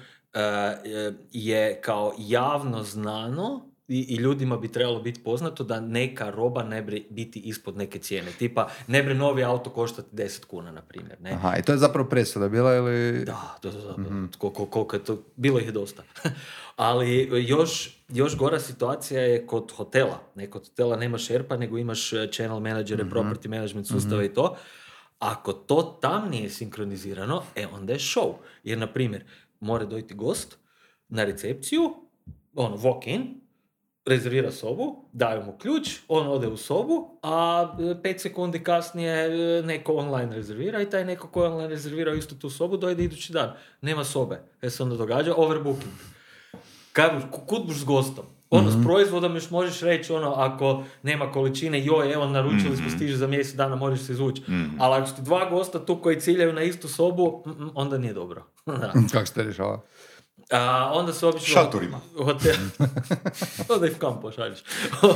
[1.32, 6.82] je kao javno znano i, i ljudima bi trebalo biti poznato da neka roba ne
[6.82, 8.32] bi biti ispod neke cijene.
[8.32, 11.21] Tipa, ne bi novi auto koštati 10 kuna, na primjer.
[11.21, 11.32] Ne?
[11.32, 13.26] Aha, i to je zapravo presuda bila ili...
[13.26, 14.32] Da, to je zapravo, mm-hmm.
[14.69, 16.04] koliko je to, bilo ih je dosta.
[16.76, 20.19] Ali još, još gora situacija je kod hotela.
[20.36, 23.19] Ne, kod hotela nemaš šerpa, nego imaš e, channel menadžere, mm-hmm.
[23.19, 24.32] property management sustave mm-hmm.
[24.32, 24.58] i to.
[25.19, 28.34] Ako to tam nije sinkronizirano, e onda je show.
[28.63, 29.23] Jer, na primjer,
[29.60, 30.58] mora dojti gost
[31.10, 31.93] na recepciju,
[32.56, 33.41] ono, walk in,
[34.06, 39.62] rezervira sobu, daju mu ključ, on ode u sobu, a e, pet sekundi kasnije e,
[39.62, 43.34] neko online rezervira i taj neko ko je online rezervirao istu tu sobu dojde idući
[43.34, 43.54] dan.
[43.82, 44.41] Nema sobe.
[44.62, 45.93] E se onda događa overbooking.
[46.93, 47.10] Kaj,
[47.47, 48.25] kud buš s gostom?
[48.49, 48.84] Ono, s mhm.
[48.84, 52.95] proizvodom još možeš reći, ono, ako nema količine, joj, evo, naručili smo, mhm.
[52.95, 54.41] stiže za mjesec dana, možeš se izvući.
[54.51, 57.43] mm Ali ako ste dva gosta tu koji ciljaju na istu sobu,
[57.75, 58.43] onda nije dobro.
[59.13, 59.81] Kako ste rješava?
[60.51, 61.53] A onda se obično...
[61.53, 62.01] Šatorima.
[62.17, 62.55] Hotel...
[63.75, 64.60] onda ih kam pošalješ.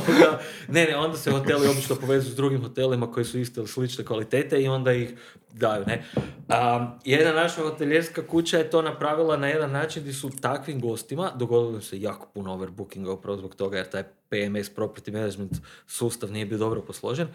[0.68, 4.04] ne, ne, onda se hoteli obično povezuju s drugim hotelima koji su iste ili slične
[4.04, 5.14] kvalitete i onda ih
[5.52, 6.04] daju, ne.
[6.48, 11.32] A, jedna naša hoteljerska kuća je to napravila na jedan način gdje su takvim gostima,
[11.36, 15.52] dogodilo se jako puno overbookinga upravo zbog toga jer taj PMS, Property Management
[15.86, 17.28] sustav nije bio dobro posložen.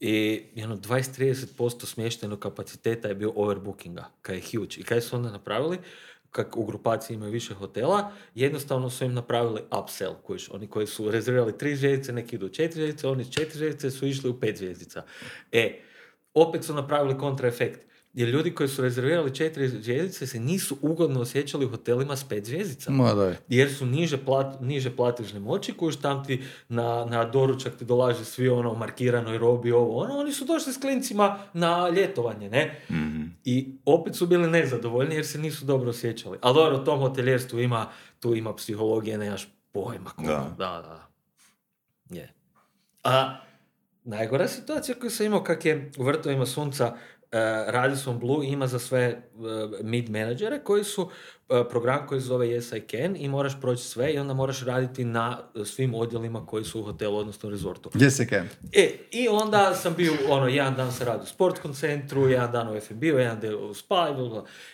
[0.00, 4.76] I jedno 20-30% smještenog kapaciteta je bio overbookinga, kaj je huge.
[4.76, 5.78] I kaj su onda napravili?
[6.30, 11.10] Kak u grupaciji imaju više hotela, jednostavno su im napravili upsell, kojiš, oni koji su
[11.10, 14.56] rezervirali tri zvijezdice, neki idu četiri zvijezdice, oni s četiri zvijezdice su išli u pet
[14.56, 15.04] zvijezdica.
[15.52, 15.80] E,
[16.34, 17.89] opet su napravili kontraefekt.
[18.12, 22.44] Jer ljudi koji su rezervirali četiri zvijezdice se nisu ugodno osjećali u hotelima s pet
[22.44, 22.90] zvijezdica.
[23.48, 28.24] Jer su niže, plat, niže platežne moći koji tam ti na, na doručak ti dolaže
[28.24, 30.18] svi ono markiranoj robi, ovo ono.
[30.18, 32.80] Oni su došli s klincima na ljetovanje, ne?
[32.90, 33.22] Mhm.
[33.44, 36.38] I opet su bili nezadovoljni jer se nisu dobro osjećali.
[36.42, 37.86] Ali dobro, u tom hoteljerstvu ima,
[38.20, 40.10] tu ima psihologije, nemaš pojma.
[40.18, 40.54] Da.
[40.58, 41.10] da, da.
[42.10, 42.32] Je.
[43.04, 43.40] A
[44.04, 46.96] najgora situacija koju sam imao kak je u vrtovima sunca
[47.66, 49.44] Radisson Blue ima za sve uh,
[49.82, 51.10] mid menadžere koji su uh,
[51.70, 55.04] program koji se zove Yes I Can i moraš proći sve i onda moraš raditi
[55.04, 57.90] na svim odjelima koji su u hotelu, odnosno rezortu.
[57.90, 58.48] Yes I Can.
[58.72, 62.68] E, I onda sam bio, ono, jedan dan se radi u sportskom centru, jedan dan
[62.68, 64.16] u FNB, jedan dan u spa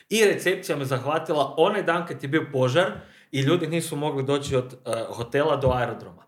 [0.09, 2.92] i recepcija me zahvatila onaj dan kad je bio požar
[3.33, 4.77] i ljudi nisu mogli doći od
[5.09, 6.26] hotela do aerodroma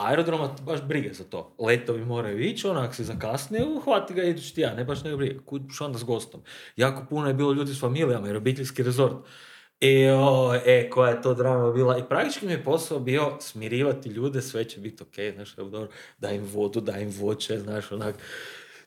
[0.00, 1.54] aerodroma baš brige za to.
[1.58, 5.40] Letovi moraju ići, ako se zakasne, uhvati ga idući ti ja, ne baš ne briga.
[5.44, 6.40] Kuć onda s gostom.
[6.76, 9.16] Jako puno je bilo ljudi s familijama, jer obiteljski rezort.
[9.80, 11.98] E, o, e, koja je to drama bila.
[11.98, 16.34] I praktički mi je posao bio smirivati ljude, sve će biti ok, znaš, dobro, daj
[16.34, 18.14] im vodu, daj im voće, znaš, onak,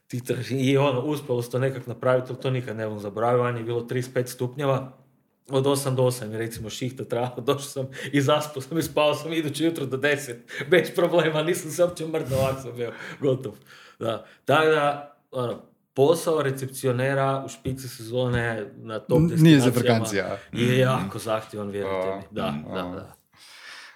[0.08, 3.82] ti I ono, uspjelo se to nekak napraviti, to nikad ne bom zaboravio, je bilo
[3.82, 5.03] 35 stupnjeva,
[5.50, 9.16] od 8 do 8 je recimo šihta trava, došao sam i zaspao sam i spao
[9.16, 10.36] sam idući jutro do 10,
[10.70, 13.54] bez problema, nisam se uopće mrdno, ovako sam bio gotov.
[14.00, 14.26] Da.
[14.46, 15.62] Tako da, ono,
[15.94, 20.38] posao recepcionera u špici sezone na top destinacijama Nije za vakancija.
[20.52, 22.24] je jako zahtjevan, vjerujte mi.
[22.32, 23.16] Da, da, da.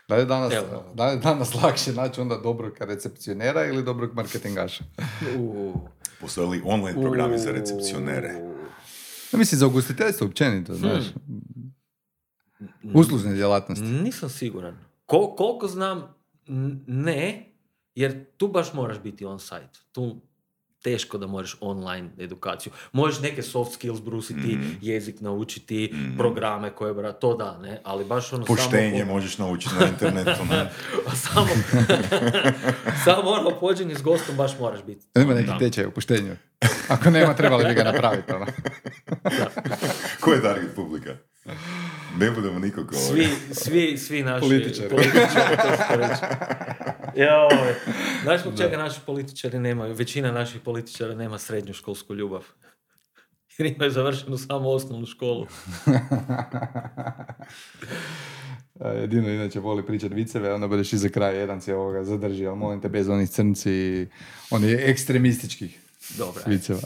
[0.07, 0.53] Da li je danas,
[0.93, 4.83] da je danas lakše naći onda dobrog recepcionera ili dobrog marketingaša?
[6.21, 8.56] Postoje li online programi za recepcionere?
[9.33, 10.79] Ja mislim za ugostiteljstvo općenito, hmm.
[10.79, 11.03] znaš.
[12.93, 13.85] Uslužne djelatnosti.
[13.85, 14.77] Nisam siguran.
[15.05, 16.15] koliko znam,
[16.87, 17.53] ne,
[17.95, 19.79] jer tu baš moraš biti on site.
[19.91, 20.21] Tu
[20.81, 22.73] teško da možeš online edukaciju.
[22.91, 27.81] Možeš neke soft skills brusiti, mm jezik naučiti, mm programe koje bra, to da, ne,
[27.83, 29.13] ali baš ono Poštenje samo...
[29.13, 30.71] možeš naučiti na internetu, ne?
[31.33, 31.47] samo,
[33.05, 35.05] samo ono pođenje s gostom baš moraš biti.
[35.15, 36.35] Nema neki tečaj u poštenju.
[36.87, 38.31] Ako nema, trebali bi ga napraviti.
[38.33, 38.45] Ono.
[40.19, 41.15] Ko je target publika?
[42.19, 44.89] Ne budemo nikog Svi, svi, svi naši političari.
[44.89, 45.55] političari
[47.15, 47.73] Joj.
[48.23, 52.43] Znaš zbog čega naši političari nemaju, većina naših političara nema srednju školsku ljubav.
[53.57, 55.47] Jer imaju završenu samo osnovnu školu.
[59.01, 62.81] Jedino inače voli pričati viceve, onda budeš iza kraja jedan si ovoga zadrži, ali molim
[62.81, 64.07] te bez onih crnci,
[64.49, 65.79] oni ekstremističkih.
[66.17, 66.43] Dobro.
[66.47, 66.79] Viceva.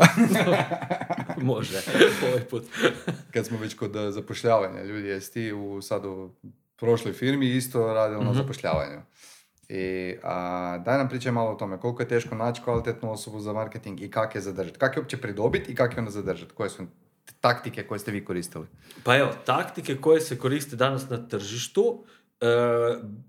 [1.51, 1.81] Može,
[2.27, 2.63] ovaj put.
[3.33, 6.29] Kad smo već kod eh, zapošljavanja, ljudi, jesi ti u, sad u
[6.75, 8.39] prošloj firmi isto radili na mhm.
[8.39, 9.01] zapošljavanju.
[9.69, 13.53] I a, daj nam pričaj malo o tome, koliko je teško naći kvalitetnu osobu za
[13.53, 14.79] marketing i kako je zadržati.
[14.79, 16.53] Kako je uopće pridobiti i kako je onda zadržati?
[16.53, 16.83] Koje su
[17.41, 18.67] taktike koje ste vi koristili?
[19.03, 22.03] Pa evo, taktike koje se koriste danas na tržištu
[22.41, 22.45] E,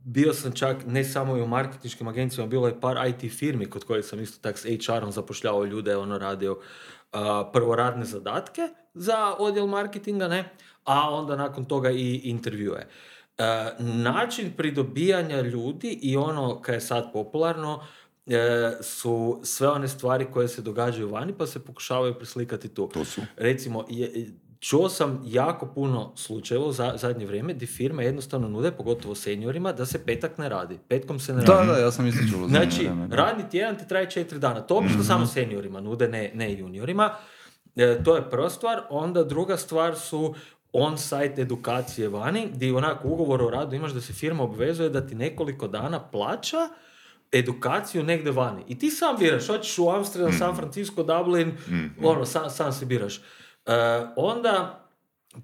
[0.05, 3.85] bio sam čak ne samo i u marketinškim agencijama, bilo je par IT firmi kod
[3.85, 7.18] koje sam isto tak s HR-om zapošljavao ljude, ono radio uh,
[7.53, 10.51] prvo radne zadatke za odjel marketinga, ne,
[10.85, 12.87] a onda nakon toga i intervjue.
[13.38, 17.83] Uh, način pridobijanja ljudi i ono kad je sad popularno,
[18.83, 22.88] su sve one stvari koje se događaju vani pa se pokušavaju preslikati tu.
[22.94, 23.20] To su.
[23.37, 24.31] Recimo, je,
[24.62, 29.87] Čuo sam jako puno slučajeva za zadnje vrijeme gdje firme jednostavno nude, pogotovo seniorima, da
[29.87, 30.79] se petak ne radi.
[30.88, 31.66] Petkom se ne radi.
[31.66, 32.48] Da, da, ja sam isto čuo.
[32.48, 34.61] Znači, radni tjedan ti traje četiri dana.
[34.61, 37.14] To obično mm samo seniorima nude, ne, ne juniorima.
[37.77, 38.81] E, to je prva stvar.
[38.90, 40.35] Onda druga stvar su
[40.72, 45.14] on-site edukacije vani, gdje onako ugovor o radu imaš da se firma obvezuje da ti
[45.14, 46.68] nekoliko dana plaća
[47.33, 48.64] edukaciju negdje vani.
[48.68, 50.57] I ti sam biraš, hoćeš u Amsterdam, San mhm.
[50.57, 53.20] Francisco, Dublin, mm ono, sam, sam se biraš.
[53.66, 53.72] E,
[54.16, 54.79] onda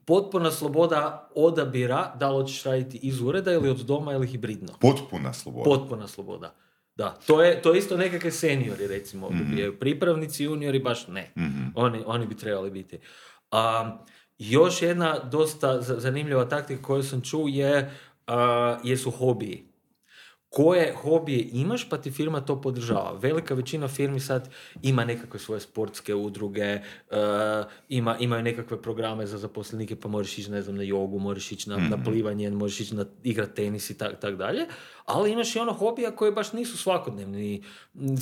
[0.04, 4.72] potpuna sloboda odabira da li hoćeš raditi iz ureda ili od doma ili hibridno.
[4.80, 5.64] Potpuna sloboda.
[5.64, 6.54] Potpuna sloboda.
[6.94, 9.30] Da, to je, to je isto nekakve seniori, recimo.
[9.30, 11.32] mm Pripravnici, juniori, baš ne.
[11.36, 11.64] Mhm.
[11.74, 12.98] Oni, oni bi trebali biti.
[13.50, 13.96] A,
[14.38, 17.94] još jedna dosta zanimljiva taktika koju sam čuo je,
[18.26, 19.67] a, jesu hobiji
[20.50, 23.18] koje hobije imaš, pa ti firma to podržava.
[23.20, 24.50] Velika većina firmi sad
[24.82, 26.74] ima nekakve svoje sportske udruge,
[27.10, 27.16] uh,
[27.88, 31.70] ima, imaju nekakve programe za zaposlenike, pa možeš ići, ne znam, na jogu, možeš ići
[31.70, 32.04] na, na mhm.
[32.04, 34.66] plivanje, možeš ići na igrat tenis i tak, tak dalje.
[35.04, 37.62] Ali imaš i ono hobija koje baš nisu svakodnevni,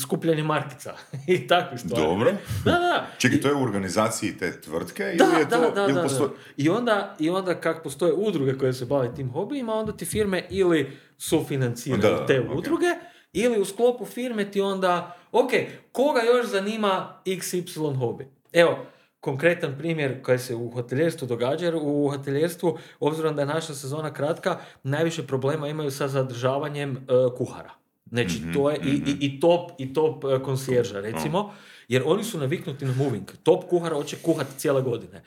[0.01, 0.95] skupljanje markica
[1.35, 2.05] i takve stvari.
[2.05, 2.33] Dobro.
[2.65, 3.07] Da, da.
[3.19, 5.61] Čekaj, to je u organizaciji te tvrtke da, ili je to...
[5.61, 9.75] Da, da, da, I onda, i onda kak postoje udruge koje se bave tim hobijima,
[9.75, 12.95] onda ti firme ili sufinanciraju te udruge,
[13.33, 15.51] ili u sklopu firme ti onda, ok,
[15.93, 18.25] koga još zanima XY hobby?
[18.53, 18.87] Evo,
[19.21, 24.13] konkretan primjer koji se u hoteljerstvu događa, jer u hoteljerstvu, obzirom da je naša sezona
[24.13, 27.71] kratka, najviše problema imaju sa zadržavanjem uh, kuhara.
[28.11, 31.55] Znači, mm to je i, i, i, top, i top uh, konsjerža, recimo,
[31.89, 33.33] jer oni su naviknuti na moving.
[33.43, 35.23] Top kuhara hoće kuhati cijele godine.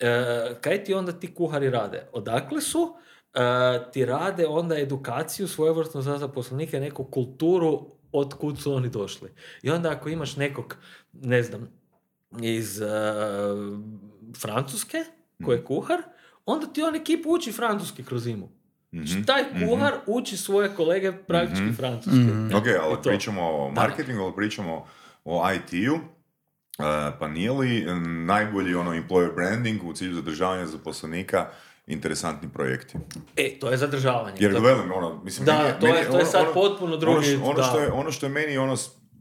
[0.00, 2.08] Uh, kaj ti onda ti kuhari rade?
[2.12, 2.96] Odakle su?
[3.92, 9.30] Ti rade onda edukaciju svojevrsno za zaposlenike, neku kulturu od kud su oni došli.
[9.62, 10.76] I onda ako imaš nekog,
[11.12, 11.68] ne znam,
[12.40, 12.88] iz uh,
[14.40, 15.04] Francuske,
[15.44, 15.66] koji je mhm.
[15.66, 16.02] kuhar,
[16.46, 18.48] onda ti on ekip uči francuski kroz zimu.
[18.94, 19.24] Mm-hmm.
[19.24, 19.66] Taj mhm.
[19.66, 22.18] kuhar uči svoje kolege praktički mm francuski.
[22.18, 24.86] mm Ok, ali pričamo o marketingu, ali pričamo
[25.24, 25.94] o IT-u.
[25.94, 26.84] Uh,
[27.18, 27.86] pa nije li
[28.26, 31.46] najbolji ono employer branding u cilju zadržavanja zaposlenika
[31.86, 32.98] interesantni projekti.
[33.36, 34.36] E, to je zadržavanje.
[34.40, 37.34] Jer velim, ono, mislim, da, meni, to, je, to je ono, sad ono, potpuno drugi...
[37.34, 38.76] Ono, ono, što je, ono što je meni ono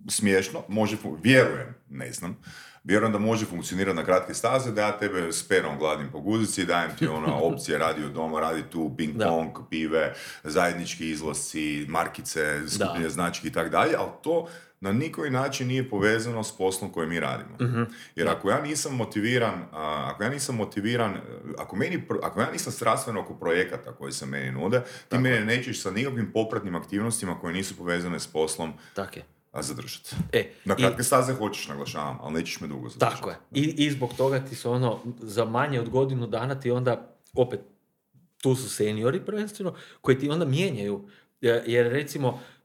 [0.09, 2.37] smiješno, može, vjerujem, ne znam,
[2.83, 6.65] vjerujem da može funkcionirati na kratke staze, da ja tebe s perom gladim po guzici,
[6.65, 12.61] dajem ti ono opcije, radi od doma, radi tu ping pong, pive, zajednički izlasci, markice,
[12.69, 14.47] skupljanje znački i tako dalje, ali to
[14.79, 17.57] na nikoji način nije povezano s poslom koji mi radimo.
[17.61, 17.83] Mhm.
[18.15, 21.17] Jer ako ja nisam motiviran, ako ja nisam motiviran,
[21.57, 25.81] ako, meni, ako ja nisam strastveno oko projekata koji se meni nude, ti mene nećeš
[25.81, 30.15] sa nikakvim popratnim aktivnostima koje nisu povezane s poslom Tako je a zadržati.
[30.31, 33.15] E, Na kratke i, staze hoćeš, naglašavam, ali nećeš me dugo zadržati.
[33.15, 33.35] Tako je.
[33.51, 37.59] I, I zbog toga ti se ono, za manje od godinu dana ti onda, opet,
[38.41, 41.07] tu su seniori prvenstveno, koji ti onda mijenjaju.
[41.41, 42.64] Jer recimo, e,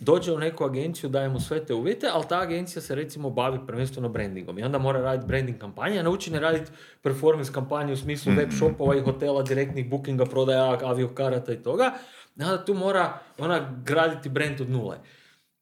[0.00, 4.08] dođe u neku agenciju, dajemo sve te uvjete, ali ta agencija se recimo bavi prvenstveno
[4.08, 6.70] brandingom i onda mora raditi branding kampanje, a nauči ne raditi
[7.02, 11.92] performance kampanje u smislu web shopova i hotela, direktnih bookinga, prodaja aviokarata i toga.
[12.40, 14.96] Onda tu mora ona graditi brand od nule.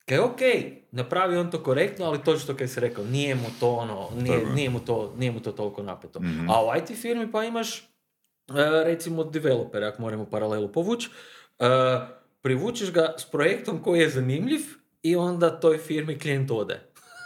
[0.04, 0.40] Kaj ok,
[0.90, 4.46] napravi on to korektno, ali to što kaj se rekao, nije mu to ono, nije,
[4.54, 6.20] nije, mu, to, nije mu to toliko napeto.
[6.20, 7.84] mm A u IT firmi pa imaš, e,
[8.84, 11.10] recimo, developer, ako moramo paralelu povući,
[11.58, 11.66] e,
[12.44, 14.60] privučeš ga s projektom koji je zanimljiv
[15.02, 16.80] i onda toj firmi klijent ode.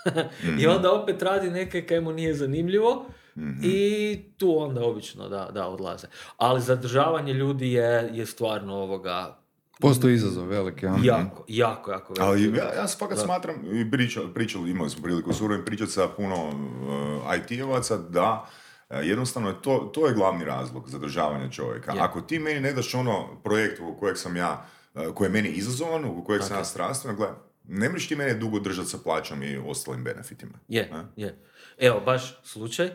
[0.45, 0.71] I mhm.
[0.77, 3.61] onda opet radi neke kaj mu nije zanimljivo mhm.
[3.63, 6.07] i tu onda obično da, da odlaze.
[6.37, 9.39] Ali zadržavanje ljudi je, je stvarno ovoga
[9.81, 10.87] Postoji izazov veliki.
[10.87, 10.93] Ja.
[11.03, 12.23] Jako, jako, jako veliki.
[12.23, 16.49] Ali ja, ja fakat smatram, i pričali, pričali, imali smo priliku surovim pričati sa puno
[16.49, 18.49] uh, IT-ovaca, da
[18.91, 21.95] uh, jednostavno je to, to je glavni razlog zadržavanja čovjeka.
[21.99, 24.78] Ako ti meni ne daš ono projekt u kojeg sam ja, uh,
[25.15, 27.29] koji je meni izazovan, u kojeg sam ja strastven, gle,
[27.69, 30.59] ne možeš ti mene dugo držati sa plaćom i ostalim benefitima.
[30.69, 31.39] Je, je.
[31.79, 32.91] Evo, baš slučaj,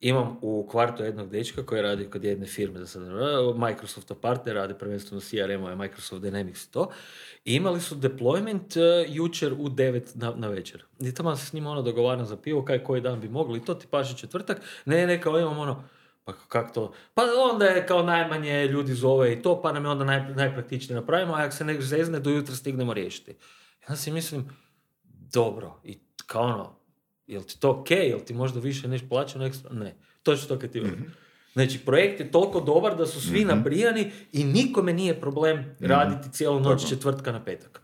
[0.00, 3.02] imam u kvartu jednog dečka koji radi kod jedne firme, da sad
[3.56, 6.90] Microsoft partner, radi prvenstveno CRM-ove, Microsoft Dynamics i to.
[7.44, 10.84] I imali su deployment uh, jučer u 9 na, na večer.
[11.00, 13.58] I tamo se s njima ono dogovaram za pivo, kaj koji dan bi mogli.
[13.58, 14.60] I to ti paše četvrtak.
[14.84, 15.84] Ne, ne, kao imam ono,
[16.26, 16.92] pa kako to?
[17.14, 21.00] Pa onda je kao najmanje ljudi zove i to, pa nam je onda naj, najpraktičnije
[21.00, 23.34] napravimo, a ako se nek zezne, do jutra stignemo riješiti.
[23.88, 24.48] Ja si mislim,
[25.32, 26.76] dobro, i kao ono,
[27.26, 27.90] Jel ti to ok?
[27.90, 29.72] Jel ti možda više neš plaćano ekstra?
[29.72, 29.94] Ne.
[30.22, 31.12] Točno to kad ti mm
[31.52, 35.86] Znači, projekt je toliko dobar da su svi mm nabrijani i nikome nije problem mhm.
[35.86, 37.82] raditi cijelu noć četvrtka na petak.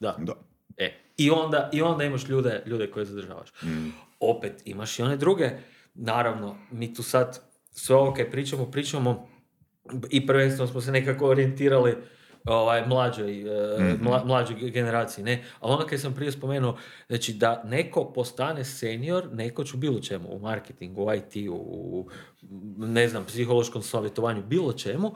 [0.00, 0.16] Da.
[0.18, 0.32] da.
[0.76, 0.92] E.
[1.16, 3.52] I onda, I onda imaš ljude, ljude koje zadržavaš.
[3.62, 3.88] Mhm.
[4.20, 5.50] Opet imaš i one druge.
[5.94, 7.40] Naravno, mi tu sad
[7.72, 9.28] sve ovo kaj pričamo, pričamo
[10.10, 11.96] i prvenstveno smo se nekako orijentirali
[12.44, 13.44] ovaj, mlađoj,
[13.78, 15.44] mm mlađoj generaciji, ne?
[15.60, 16.76] Ali ono kad sam prije spomenuo,
[17.08, 22.08] znači da neko postane senior, neko ću bilo čemu, u marketingu, u IT-u, u,
[22.76, 25.14] ne znam, psihološkom savjetovanju, bilo čemu,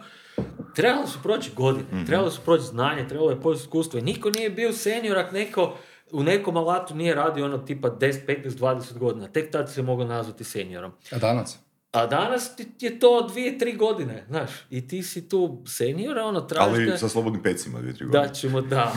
[0.75, 4.31] trebalo su proći godine, mm trebalo su proći znanje, trebalo je proći iskustvo i niko
[4.31, 5.77] nije bio senior ako neko
[6.13, 9.29] u nekom alatu nije radio ono tipa 10, 15, 20 godina.
[9.29, 10.93] Tek tad se mogao nazvati seniorom.
[11.13, 11.59] A danas?
[11.95, 16.41] A danas ti je to dvije, tri godine, znaš, i ti si tu senior, ono,
[16.41, 16.91] traži...
[16.91, 18.27] Ali sa slobodnim pecima dvije, tri godine.
[18.27, 18.93] Da ćemo, da,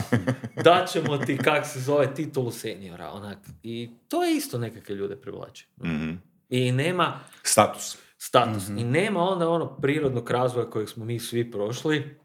[0.64, 3.38] da ćemo ti, kak se zove, titulu seniora, onak.
[3.62, 5.66] I to je isto nekakve ljude privlači.
[5.82, 6.12] mm
[6.48, 7.20] I nema...
[7.42, 7.96] Status.
[8.18, 8.68] Status.
[8.68, 12.18] I nema onda ono prirodnog razvoja kojeg smo mi svi prošli,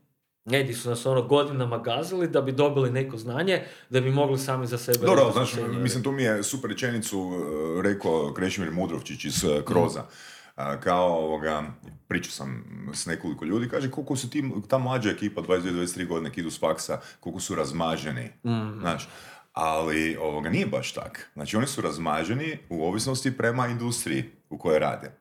[0.51, 4.67] Edi su nas ono godinama gazili da bi dobili neko znanje, da bi mogli sami
[4.67, 5.05] za sebe...
[5.05, 9.99] Dobro, znaš, mislim, tu mi je super rečenicu uh, rekao Krešimir Mudrovčić iz uh, Kroza.
[9.99, 11.63] Uh, kao ovoga,
[12.07, 12.63] pričao sam
[12.93, 16.99] s nekoliko ljudi, kaže koliko su ti, ta mlađa ekipa 22-23 godine idu s faksa,
[17.19, 18.79] koliko su razmaženi, mm.
[18.79, 19.09] znaš.
[19.53, 21.29] Ali ovoga nije baš tak.
[21.33, 25.11] Znači oni su razmaženi u ovisnosti prema industriji u kojoj rade.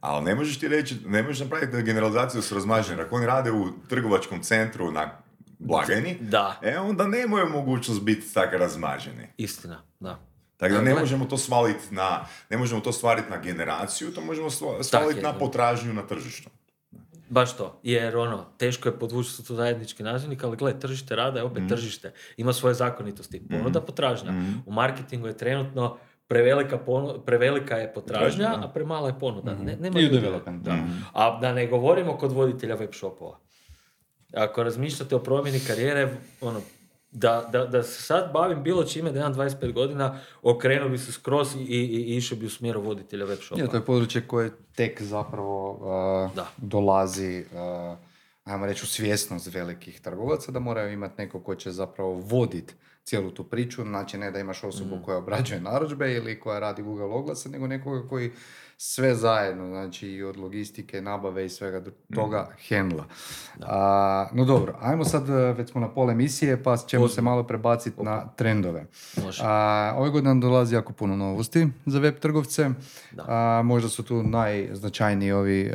[0.00, 3.06] Ali ne možeš ti reći, ne možeš napraviti generalizaciju s razmaženjem.
[3.06, 5.10] Ako oni rade u trgovačkom centru na
[5.58, 6.60] blagajni, da.
[6.62, 9.26] e onda nemaju mogućnost biti tako razmaženi.
[9.36, 10.29] Istina, da.
[10.60, 14.50] Tako da ne možemo to svaliti na, ne možemo to stvariti na generaciju, to možemo
[14.82, 16.50] svaliti na potražnju na tržištu.
[17.28, 21.44] Baš to, jer ono, teško je podvući to zajednički nazivnik, ali gle, tržište rada je
[21.44, 21.68] opet mm.
[21.68, 23.86] tržište, ima svoje zakonitosti, ponuda, mm.
[23.86, 24.32] potražnja.
[24.32, 24.62] Mm.
[24.66, 25.96] U marketingu je trenutno
[26.28, 26.78] prevelika,
[27.26, 29.54] prevelika je potražnja, a premala je ponuda.
[29.54, 29.82] Ne, mhm.
[29.82, 30.08] nema I
[30.62, 30.76] da.
[31.12, 33.38] A da ne govorimo kod voditelja web shopova.
[34.34, 36.08] Ako razmišljate o promjeni karijere,
[36.40, 36.60] ono,
[37.12, 41.12] da, da, da se sad bavim bilo čime da imam 25 godina, okrenuo bi se
[41.12, 43.60] skroz i, i, i išao bi u smjeru voditelja web shopa.
[43.60, 45.70] Ja, to je područje koje tek zapravo
[46.34, 47.98] uh, dolazi uh,
[48.44, 53.30] ajmo reći u svjesnost velikih trgovaca da moraju imati neko ko će zapravo voditi cijelu
[53.30, 55.02] tu priču, znači ne da imaš osobu mm.
[55.02, 58.32] koja obrađuje narudžbe ili koja radi Google oglase, nego nekoga koji
[58.82, 61.82] sve zajedno, znači i od logistike, nabave i svega
[62.14, 62.54] toga mm.
[62.68, 63.04] hendla.
[63.62, 67.42] A, no dobro, ajmo sad, e, već smo na pol emisije, pa ćemo se malo
[67.42, 68.86] prebaciti na trendove.
[69.42, 72.70] A, ove godine nam dolazi jako puno novosti za web trgovce.
[73.18, 75.70] A, možda su tu najznačajniji ovi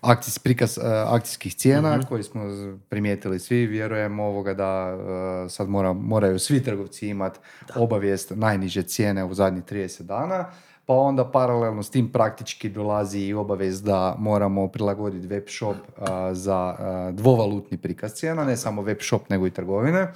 [0.00, 2.42] akcijs, prikaz uh, akcijskih cijena uh koji smo
[2.88, 3.66] primijetili svi.
[3.66, 7.38] Vjerujem ovoga da uh, sad mora, moraju svi trgovci imati
[7.74, 10.50] obavijest najniže cijene u zadnjih 30 dana.
[10.86, 16.06] Pa onda paralelno s tim praktički dolazi i obavijest da moramo prilagoditi web shop uh,
[16.32, 16.76] za
[17.12, 20.12] dvovalutni prikaz cijena, ne samo web shop nego i trgovine,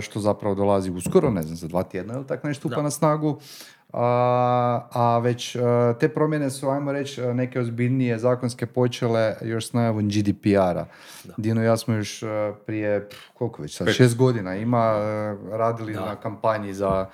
[0.00, 3.38] što zapravo dolazi uskoro, ne znam, za dva tjedna ili tako nešto stupa na snagu.
[3.92, 5.56] A, a već
[6.00, 10.86] te promjene su, ajmo reći, neke ozbiljnije zakonske počele još s najavom GDPR-a.
[11.36, 12.24] Dino i ja smo još
[12.66, 14.94] prije, koliko već sad, šest godina ima,
[15.52, 17.06] radili na kampanji za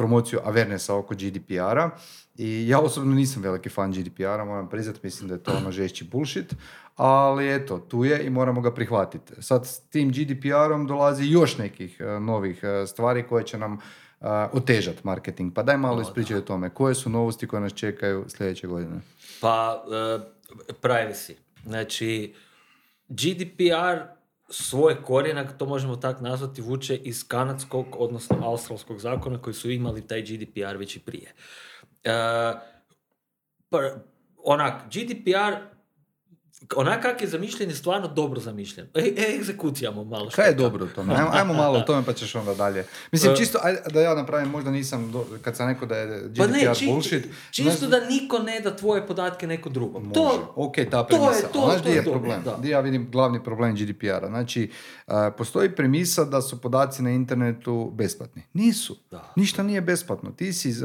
[0.00, 1.90] promociju awarenessa oko GDPR-a.
[2.36, 6.04] I ja osobno nisam veliki fan GDPR-a, moram priznati, mislim da je to ono žešći
[6.04, 6.54] bullshit,
[6.96, 9.42] ali eto, tu je i moramo ga prihvatiti.
[9.42, 15.54] Sad s tim GDPR-om dolazi još nekih novih stvari koje će nam uh, otežati marketing.
[15.54, 16.70] Pa daj malo ispričaj o tome.
[16.70, 19.00] Koje su novosti koje nas čekaju sljedeće godine?
[19.40, 19.84] Pa,
[20.82, 21.34] privacy.
[21.66, 22.34] Znači,
[23.08, 24.19] GDPR
[24.50, 30.06] svoj korijenak, to možemo tako nazvati, vuče iz kanadskog, odnosno australskog zakona koji su imali
[30.06, 31.34] taj GDPR već i prije.
[32.04, 32.60] Uh,
[34.44, 35.79] onak, GDPR
[36.76, 38.86] onak kak je zamišljen je stvarno dobro zamišljen.
[38.94, 40.30] E, e egzekucijamo malo.
[40.34, 41.14] Kaj je dobro u tome?
[41.14, 42.84] Ajmo, ajmo malo o tome pa ćeš onda dalje.
[43.12, 43.58] Mislim, e, čisto
[43.90, 46.86] da ja napravim, možda nisam, do, kad sam rekao da je GDPR pa ne, či,
[46.86, 47.26] bullshit.
[47.50, 50.02] Čisto da niko ne da tvoje podatke neko drugom.
[50.02, 50.14] Može.
[50.14, 51.30] To, ok, ta premisa.
[51.30, 52.42] To je, to, Znaš gdje je problem?
[52.44, 52.56] Da.
[52.58, 54.28] Gdje ja vidim glavni problem GDPR-a?
[54.28, 54.70] Znači,
[55.06, 58.42] uh, postoji premisa da su podaci na internetu besplatni.
[58.52, 58.96] Nisu.
[59.10, 59.32] Da.
[59.36, 60.30] Ništa nije besplatno.
[60.30, 60.76] Ti si uh,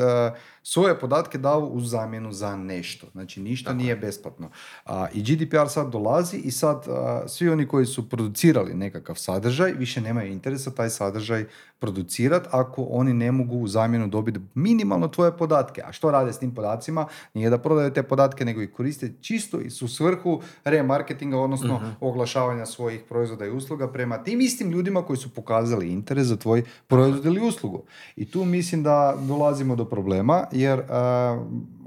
[0.63, 3.07] svoje podatke dao u zamjenu za nešto.
[3.11, 4.49] Znači, ništa nije besplatno.
[4.85, 6.85] Uh, I GDPR sad dolazi i sad
[7.27, 11.45] svi oni koji su producirali nekakav sadržaj više nemaju interesa taj sadržaj
[11.79, 15.81] producirati ako oni ne mogu u zamjenu dobiti minimalno tvoje podatke.
[15.85, 17.07] A što rade s tim podacima?
[17.33, 21.81] Nije da prodaju te podatke, nego ih koriste čisto i su svrhu remarketinga, odnosno uh
[21.99, 26.63] oglašavanja svojih proizvoda i usluga prema tim istim ljudima koji su pokazali interes za tvoj
[26.87, 27.83] proizvod ili uslugu.
[28.15, 30.83] I tu mislim da dolazimo do problema, jer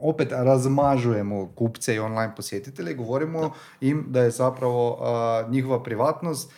[0.03, 4.99] opet razmažujemo kupce i online posjetitelje, govorimo im da je zapravo
[5.49, 6.53] njihova privatnost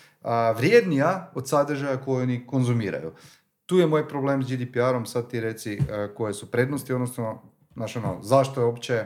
[0.56, 3.12] vrijednija od sadržaja koje oni konzumiraju.
[3.66, 5.78] Tu je moj problem s GDPR-om, sad ti reci
[6.16, 7.42] koje su prednosti, odnosno,
[7.74, 9.04] znaš ono, zašto je uopće,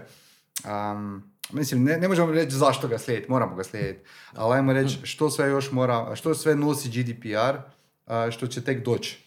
[1.52, 4.04] mislim, ne, ne možemo reći zašto ga slijediti, moramo ga slijediti,
[4.34, 7.58] ali ajmo reći što sve još mora, što sve nosi GDPR,
[8.30, 9.24] što će tek doći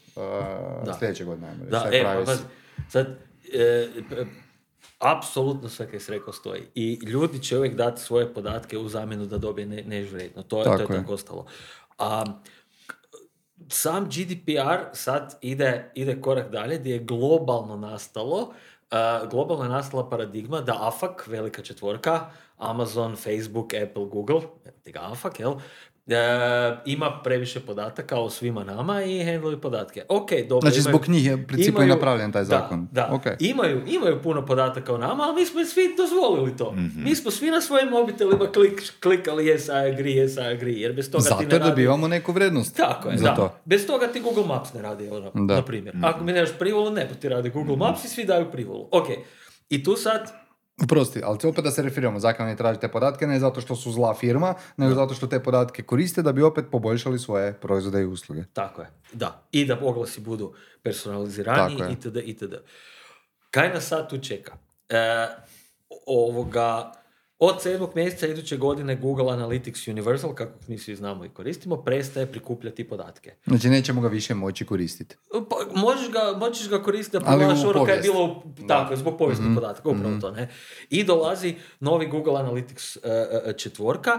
[0.99, 1.71] sljedeće godine, ajmo reći.
[1.71, 2.33] Da, e, pa,
[2.89, 3.07] sad,
[3.53, 3.87] e,
[4.99, 6.61] Apsolutno sve kaj si rekao stoji.
[6.75, 10.43] I ljudi će uvijek dati svoje podatke u zamjenu da dobije ne, nežvredno.
[10.43, 11.45] To, tako to je tako ostalo.
[11.97, 12.25] A,
[13.69, 18.53] sam GDPR sad ide, ide korak dalje gdje je globalno nastalo
[19.29, 24.41] globalna je nastala paradigma da AFAK, velika četvorka, Amazon, Facebook, Apple, Google,
[24.85, 25.53] ga AFAK, jel,
[26.07, 30.03] E, ima previše podataka o svima nama i handluju podatke.
[30.09, 30.69] Ok, dobro.
[30.69, 32.87] Znači zbog njih je u principu imaju, napravljen taj zakon.
[32.91, 33.35] Da, da.
[33.39, 36.71] Imaju, imaju puno podataka o nama, ali mi smo svi dozvolili to.
[36.71, 37.03] Mm-hmm.
[37.03, 40.73] Mi smo svi na svojim mobitelima klik, klikali yes, I agree, yes, I agree.
[40.73, 41.69] Jer bez toga Zato ti ne radi...
[41.69, 42.77] dobivamo neku vrednost.
[42.77, 43.35] Tako je, za da.
[43.35, 43.53] To.
[43.65, 45.95] Bez toga ti Google Maps ne radi, ono, na primjer.
[45.95, 46.09] Mm-hmm.
[46.09, 47.87] Ako mi nemaš privolu, ne ti radi Google mm-hmm.
[47.87, 48.89] Maps i svi daju privolu.
[48.91, 49.07] Ok,
[49.69, 50.46] i tu sad
[50.85, 53.91] Prosti, ali opet da se referiramo, zakon ne traži te podatke ne zato što su
[53.91, 58.05] zla firma, nego zato što te podatke koriste da bi opet poboljšali svoje proizvode i
[58.05, 58.43] usluge.
[58.53, 59.43] Tako je, da.
[59.51, 60.53] I da oglasi budu
[60.83, 62.17] personalizirani itd.
[62.23, 62.53] itd.
[63.51, 64.57] Kaj nas sad tu čeka?
[64.89, 65.27] E,
[66.05, 66.91] ovoga,
[67.39, 72.25] od sedmog mjeseca iduće godine Google Analytics Universal, kako mi svi znamo i koristimo, prestaje
[72.25, 73.33] prikupljati podatke.
[73.45, 75.15] Znači nećemo ga više moći koristiti.
[75.49, 79.55] Pa, možeš, ga, možeš ga koristiti da pogledaš ono je bilo tako, zbog povijesnih mm
[79.55, 80.31] podataka, upravo mm to.
[80.31, 80.49] Ne?
[80.89, 84.11] I dolazi novi Google Analytics uh, četvorka,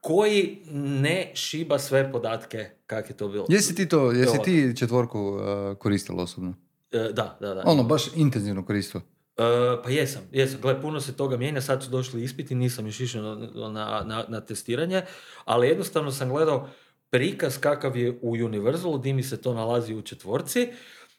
[0.00, 3.46] koji ne šiba sve podatke kak je to bilo.
[3.48, 5.40] Jesi ti to, jesi ti četvorku uh,
[5.78, 6.54] koristila osobno?
[6.90, 7.62] da, da, da.
[7.64, 9.00] Ono, baš intenzivno koristio.
[9.36, 10.60] Uh, pa jesam, jesam.
[10.60, 14.40] Gle, puno se toga mijenja, sad su došli ispiti, nisam još išao na, na, na,
[14.40, 15.02] testiranje,
[15.44, 16.68] ali jednostavno sam gledao
[17.10, 20.72] prikaz kakav je u Universalu, di mi se to nalazi u četvorci,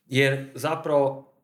[0.05, 1.34] jer zapravo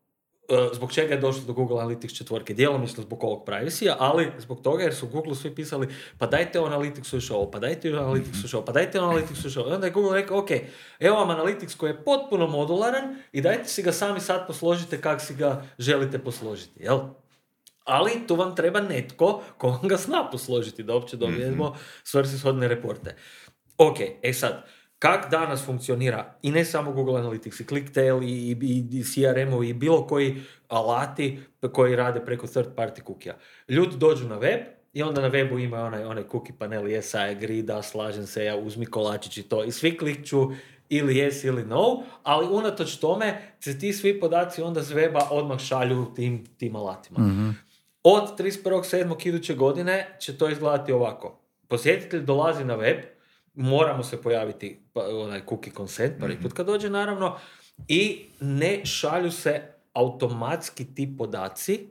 [0.74, 2.54] zbog čega je došlo do Google Analytics četvorke.
[2.54, 5.88] Djelomično zbog ovog privacy ali zbog toga jer su Google svi pisali
[6.18, 9.04] pa dajte u Analyticsu još ovo, pa dajte u Analyticsu još ovo, pa dajte u
[9.04, 9.70] Analyticsu još ovo.
[9.70, 10.50] I onda je Google rekao, ok,
[11.00, 15.20] evo vam Analytics koji je potpuno modularan i dajte si ga sami sad posložite kako
[15.20, 17.00] si ga želite posložiti, jel?
[17.84, 21.80] Ali tu vam treba netko ko vam ga zna posložiti da uopće dobijemo mm-hmm.
[22.04, 23.16] svrsishodne reporte.
[23.78, 24.66] Ok, e sad,
[25.02, 29.74] kak danas funkcionira i ne samo Google Analytics, i ClickTail, i, i, i CRM-ovi, i
[29.74, 31.40] bilo koji alati
[31.74, 33.38] koji rade preko third party kukija.
[33.70, 34.60] Ljudi dođu na web
[34.94, 38.46] i onda na webu ima onaj, onaj cookie panel, yes, I agree, da, slažem se,
[38.46, 39.64] ja uzmi kolačić i to.
[39.64, 40.52] I svi klikću
[40.90, 45.60] ili yes ili no, ali unatoč tome se ti svi podaci onda s weba odmah
[45.60, 47.20] šalju tim, tim alatima.
[47.20, 47.58] Mm-hmm.
[48.04, 49.28] Od 31.7.
[49.28, 51.40] iduće godine će to izgledati ovako.
[51.68, 52.98] Posjetitelj dolazi na web,
[53.54, 56.44] moramo se pojaviti pa, onaj cookie consent prvi mhm.
[56.44, 57.38] put kad dođe naravno
[57.88, 59.62] i ne šalju se
[59.94, 61.88] automatski ti podaci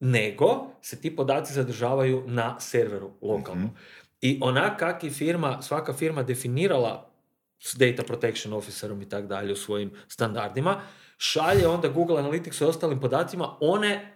[0.00, 3.66] nego se ti podaci zadržavaju na serveru lokalno.
[3.66, 3.74] Mhm.
[4.20, 7.10] I onak kak je firma, svaka firma definirala
[7.58, 10.80] s data protection officerom i tak dalje u svojim standardima,
[11.18, 14.10] šalje onda Google Analytics i ostalim podacima one e,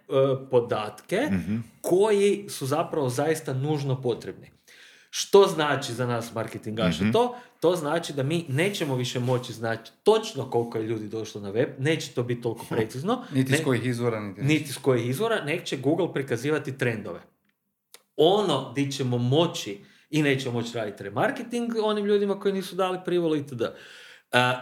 [0.50, 1.56] podatke mhm.
[1.80, 4.53] koji su zapravo zaista nužno potrebni.
[5.16, 7.36] Što znači za nas marketingaše mm to?
[7.60, 11.68] To znači da mi nećemo više moći znati točno koliko je ljudi došlo na web,
[11.78, 12.74] neće to biti toliko hm.
[12.74, 13.24] precizno.
[13.32, 14.20] niti ne, s kojih izvora.
[14.20, 17.20] Niti, niti s kojih izvora, nek će Google prikazivati trendove.
[18.16, 23.36] Ono di ćemo moći i nećemo moći raditi remarketing onim ljudima koji nisu dali privolu
[23.36, 23.60] itd.
[23.60, 23.68] Uh,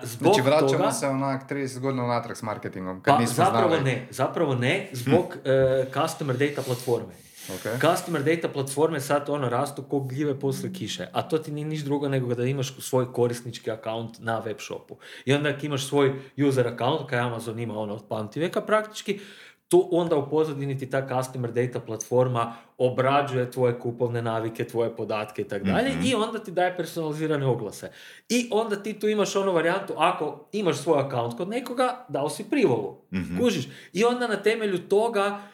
[0.03, 3.03] zbog znači vraćamo toga, se onak 30 godina natrag s marketingom.
[3.03, 7.15] Kad pa zapravo ne, zapravo ne, zbog uh, customer data platforme.
[7.49, 7.81] Okay.
[7.81, 11.81] Customer data platforme sad ono rastu ko gljive posle kiše, a to ti nije niš
[11.81, 14.97] drugo nego da imaš svoj korisnički account na web shopu.
[15.25, 16.13] I onda ako imaš svoj
[16.49, 19.21] user account, kaj Amazon ima ono od pamtiveka praktički,
[19.69, 25.43] tu onda u pozadini ti ta customer data platforma obrađuje tvoje kupovne navike, tvoje podatke
[25.43, 26.05] i tako dalje mhm.
[26.05, 27.91] i onda ti daje personalizirane oglase.
[28.29, 32.51] I onda ti tu imaš onu varijantu, ako imaš svoj account kod nekoga, dao si
[32.51, 32.99] privolu.
[33.13, 33.69] mm Kužiš?
[33.93, 35.52] I onda na temelju toga uh,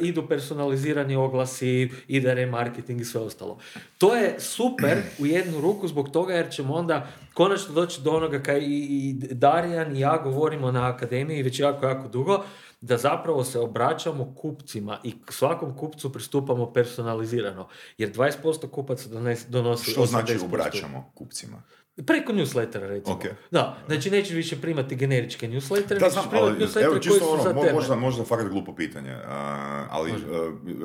[0.00, 3.58] idu personalizirani oglasi, ide remarketing i sve ostalo.
[3.98, 8.42] To je super u jednu ruku zbog toga jer ćemo onda konačno doći do onoga
[8.42, 12.44] kaj i, i Darijan i ja govorimo na akademiji već jako, jako dugo,
[12.80, 17.68] da zapravo se obraćamo kupcima i svakom kupcu pristupamo personalizirano.
[17.98, 19.08] Jer 20% kupaca
[19.48, 21.62] donosi Što znači obraćamo kupcima?
[22.06, 23.16] Preko newslettera, recimo.
[23.16, 23.32] Okay.
[23.50, 27.96] Da, znači nećeš više primati generičke newslettere, da, znam, ali, evo, čisto ono, mo, možda,
[27.96, 29.22] možda fakat glupo pitanje, uh,
[29.90, 30.18] ali uh,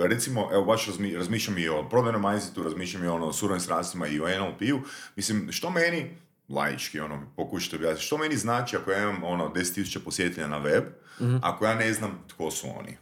[0.06, 4.08] recimo, evo baš razmi, razmišljam i o prodajnom mindsetu, razmišljam i ono, o surovim sredstvima
[4.08, 4.80] i o NLP-u,
[5.16, 6.18] mislim, što meni,
[6.50, 10.84] laički, ono, pokušajte objasniti, što meni znači ako ja imam ono 10.000 posjetitelja na web,
[11.20, 11.40] mm-hmm.
[11.44, 12.98] ako ja ne znam tko su oni?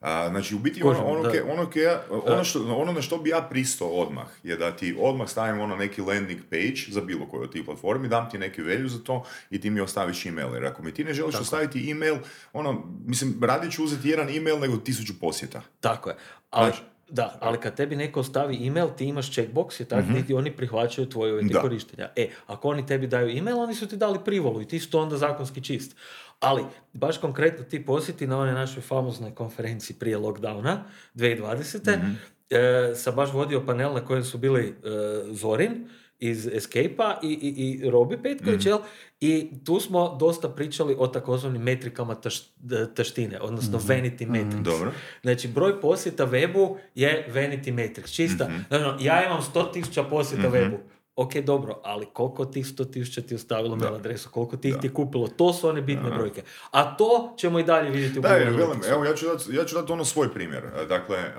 [0.00, 3.30] A, znači, u biti ono, ono, ke, ono, ke ono, što, ono na što bi
[3.30, 7.42] ja pristao odmah je da ti odmah stavim ono neki landing page za bilo koju
[7.42, 10.54] od tih platformi, dam ti neki value za to i ti mi ostaviš email.
[10.54, 11.42] Jer ako mi ti ne želiš Tako.
[11.42, 12.16] ostaviti email,
[12.52, 15.62] ono, mislim, radit ću uzeti jedan email nego tisuću posjeta.
[15.80, 16.16] Tako je.
[16.50, 16.72] Ali,
[17.12, 21.08] Da, ali kad tebi neko ostavi email, ti imaš checkbox i tako mm oni prihvaćaju
[21.08, 22.12] tvoje uvjete korištenja.
[22.16, 25.00] E, ako oni tebi daju email, oni su ti dali privolu i ti su to
[25.00, 25.96] onda zakonski čist.
[26.40, 30.76] Ali, baš konkretno ti posjeti na onoj našoj famoznoj konferenciji prije lockdowna
[31.14, 31.98] 2020.
[31.98, 32.18] mm
[32.50, 34.74] E, sam baš vodio panel na kojem su bili e,
[35.32, 35.88] Zorin
[36.18, 38.70] iz Escape-a i, i, i Robi Petković, mm
[39.20, 42.16] I tu smo dosta pričali o takozvanim metrikama
[42.94, 44.32] taštine, odnosno mm vanity mhm.
[44.32, 44.64] metrics.
[44.64, 44.92] Dobro.
[45.22, 48.12] Znači, broj posjeta webu je vanity metrics.
[48.12, 50.78] Čista, mm ja imam 100.000 posjeta mm webu
[51.20, 54.92] ok, dobro, ali koliko tih 100 tisuća ti ostavilo mail adresu, koliko tih ti je
[54.92, 56.42] kupilo, to su one bitne brojke.
[56.70, 58.38] A to ćemo i dalje vidjeti u da,
[58.90, 60.64] evo, ja ću dati ja ću dat ono svoj primjer.
[60.64, 61.32] E, dakle, e,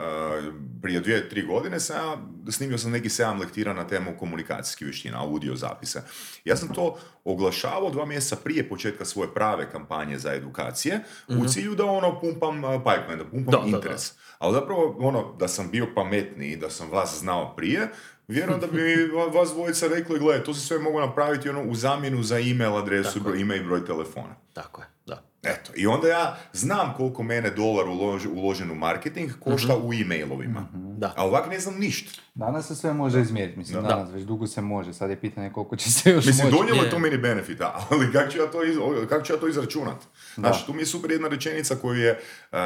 [0.81, 5.23] prije dvije, tri godine sam ja, snimio sam neki sedam lektira na temu komunikacijskih vještina,
[5.23, 6.01] audio zapisa.
[6.45, 11.47] Ja sam to oglašavao dva mjeseca prije početka svoje prave kampanje za edukacije, u mhm.
[11.47, 14.13] cilju da ono pumpam e, pipeline, da pumpam interes.
[14.39, 17.87] Ali zapravo, ono, da sam bio pametniji, da sam vas znao prije,
[18.27, 22.23] Vjerujem da bi vas dvojica rekli, gle, to se sve mogu napraviti ono u zamjenu
[22.23, 24.35] za e-mail adresu, broj, ime i broj telefona.
[24.53, 24.87] Tako je.
[25.43, 29.93] Eto, i onda ja znam koliko mene dolar ulož, uložen u marketing košta uh u
[29.93, 30.67] e-mailovima.
[30.73, 31.13] uh Da.
[31.17, 32.21] A ovak ne znam ništa.
[32.33, 33.87] Danas se sve može izmjeriti, mislim, da.
[33.87, 36.99] danas već dugo se može, sad je pitanje koliko će se još mislim, donijelo to
[36.99, 38.75] meni benefita, ali kako ću ja to, iz,
[39.09, 39.97] kak ću ja to izračunat?
[40.35, 42.57] Znači, tu mi je super jedna rečenica koju je uh,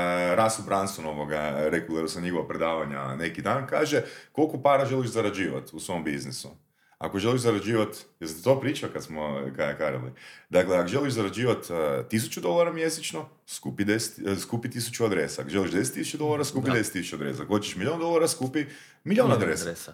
[0.43, 4.01] Russell Branson ovoga, rekao sam njegova predavanja neki dan, kaže
[4.31, 6.49] koliko para želiš zarađivati u svom biznisu?
[6.97, 9.41] Ako želiš zarađivati, jeste to pričao kad smo
[9.77, 10.11] karali?
[10.49, 15.41] Dakle, ako želiš zarađivati uh, tisuću dolara mjesečno, skupi, deset, uh, skupi tisuću adresa.
[15.41, 17.43] Ako želiš deset tisuća dolara, skupi deset tisuća adresa.
[17.43, 18.65] Ako hoćeš milijon dolara, skupi
[19.03, 19.63] milijon adresa.
[19.63, 19.93] adresa.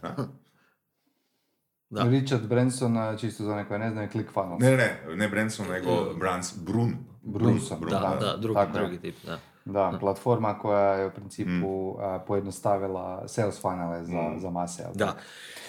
[1.90, 2.04] Da.
[2.04, 4.62] Richard Branson, čisto za neko ne znam, je ClickFunnels.
[4.62, 6.96] Ne, ne, ne Branson, nego Brans, Brun.
[7.22, 7.80] Brunson.
[7.80, 9.40] Brun, da, da, da, drugi, drugi tip, da.
[9.66, 12.26] Da, platforma koja je u principu mm.
[12.28, 14.40] pojednostavila sales funnele za, mm.
[14.40, 14.84] za mase.
[14.94, 15.16] Da.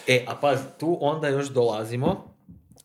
[0.06, 2.34] E, a pazi, tu onda još dolazimo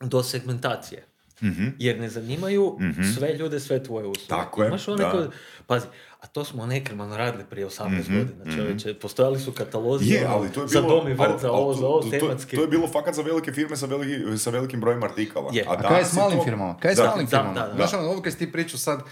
[0.02, 1.08] do segmentacije.
[1.44, 1.76] Mm-hmm.
[1.80, 3.04] Jer ne zanimaju mm-hmm.
[3.04, 4.30] sve ljude, sve tvoje usluge.
[4.30, 5.12] Tako je, Imaš da.
[5.12, 5.24] Ko,
[5.68, 5.86] pazi,
[6.22, 8.18] a to smo nekrmano radili prije 18 mm-hmm.
[8.18, 8.58] godina, mhm.
[8.58, 9.00] čovječe.
[9.00, 11.74] Postojali su katalozi je, ono, ali to je bilo, za dom i vrt, za ovo,
[11.74, 12.56] za ovo, tematski.
[12.56, 15.50] To, to, je bilo fakat za velike firme sa, veliki, sa velikim brojem artikala.
[15.54, 15.66] Je.
[15.68, 16.44] A, a kaj je s malim to...
[16.44, 16.78] firmama?
[16.80, 17.54] Kaj je s malim firmama?
[17.54, 17.76] Da, da, da.
[17.76, 19.04] Znaš, ono, si ti pričao sad,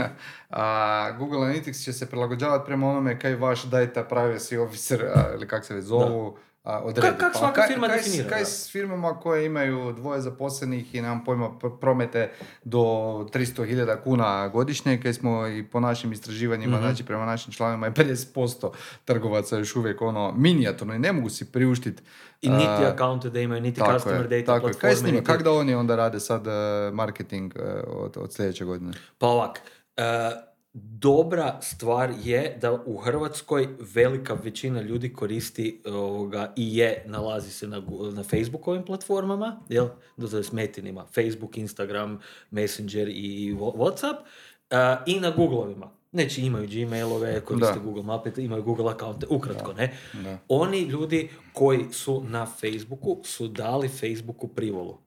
[0.50, 5.48] a, Google Analytics će se prilagođavati prema onome kaj vaš data privacy officer, a, ili
[5.48, 7.16] kak se već zovu, da odredi.
[7.18, 8.28] Kako svaka pa, firma kaj, definira?
[8.28, 11.50] Kaj s firmama koje imaju dvoje zaposlenih i nam pojma
[11.80, 12.32] promete
[12.64, 16.88] do 300.000 kuna godišnje, kaj smo i po našim istraživanjima, mm-hmm.
[16.88, 18.70] znači prema našim članovima je 50%
[19.04, 22.02] trgovaca još uvijek ono minijaturno i ne mogu si priuštiti
[22.40, 24.78] i niti uh, akaunte da imaju, niti customer je, data platforme.
[24.78, 25.22] Kaj s njima?
[25.22, 26.52] Kako da oni onda rade sad uh,
[26.94, 28.92] marketing uh, od, od sljedeće godine?
[29.18, 29.60] Pa ovak,
[29.96, 37.50] uh, dobra stvar je da u Hrvatskoj velika većina ljudi koristi ovoga, i je, nalazi
[37.50, 39.88] se na, na Facebookovim platformama, jel?
[40.20, 42.20] To je metinima, Facebook, Instagram,
[42.50, 45.90] Messenger i Whatsapp, uh, i na Googleovima.
[46.12, 47.80] Znači imaju Gmailove, koriste da.
[47.80, 49.96] Google Mape, imaju Google akaunte, ukratko, ne?
[50.12, 50.38] Da.
[50.48, 54.98] Oni ljudi koji su na Facebooku su dali Facebooku privolu.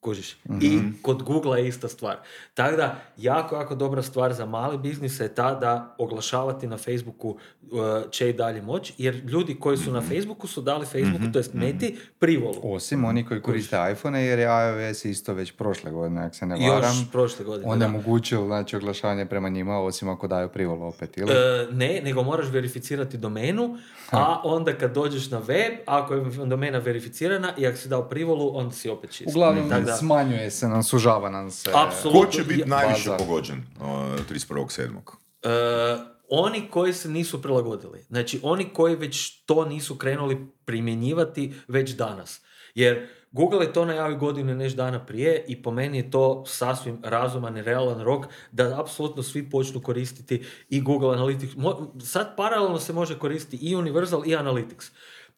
[0.00, 0.36] Kužiš.
[0.60, 0.88] I mhm.
[1.02, 2.16] kod Google je ista stvar.
[2.54, 7.28] Tako da, jako, jako dobra stvar za mali biznis je ta da oglašavati na Facebooku
[7.28, 10.08] uh, će i dalje moći, jer ljudi koji su na mhm.
[10.08, 12.60] Facebooku su dali Facebooku, mm to jest meti, privolu.
[12.62, 14.44] Osim oni koji koriste iPhone, jer je
[14.88, 16.96] iOS isto već prošle godine, ako se ne varam.
[16.98, 21.18] Još prošle godine, On je omogućio znači, oglašavanje prema njima, osim ako daju privolu opet,
[21.18, 21.32] ili?
[21.32, 23.78] Uh, ne, nego moraš verificirati domenu,
[24.10, 28.56] a onda kad dođeš na web, ako je domena verificirana i ako si dao privolu,
[28.56, 29.30] onda si opet čist.
[29.30, 29.96] Uglavnom, da.
[29.96, 31.70] smanjuje se nam, sužava nam se.
[31.74, 32.20] Apsolutno.
[32.20, 34.96] Ko će biti najviše pogođen uh, 31.7.?
[34.96, 38.04] Uh, oni koji se nisu prilagodili.
[38.08, 42.40] Znači, oni koji već to nisu krenuli primjenjivati već danas.
[42.74, 46.98] Jer Google je to najavio godine neš dana prije i po meni je to sasvim
[47.04, 52.02] razuman i realan rok da apsolutno svi počnu koristiti i Google Analytics.
[52.02, 54.90] Sad paralelno se može koristiti i Universal i Analytics.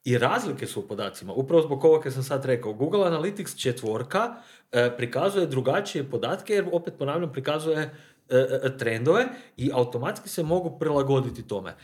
[0.04, 1.32] I razlike su u podacima.
[1.32, 2.72] Upravo zbog ovoga sam sad rekao.
[2.72, 4.34] Google Analytics četvorka
[4.72, 7.90] e, prikazuje drugačije podatke jer opet ponavljam prikazuje e,
[8.64, 11.76] e, trendove i automatski se mogu prilagoditi tome.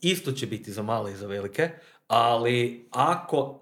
[0.00, 1.70] isto će biti za male i za velike,
[2.06, 3.60] ali ako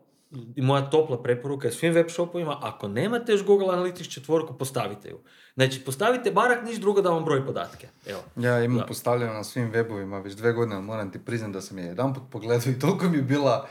[0.56, 5.20] moja topla preporuka je svim web shopovima, ako nemate još Google Analytics četvorku, postavite ju.
[5.54, 7.88] Znači, postavite barak, niš drugo da vam broj podatke.
[8.06, 8.20] Evo.
[8.36, 11.84] Ja imam postavljeno na svim webovima već dve godine, moram ti priznati da sam je
[11.84, 13.68] jedan put pogledao i toliko mi je bila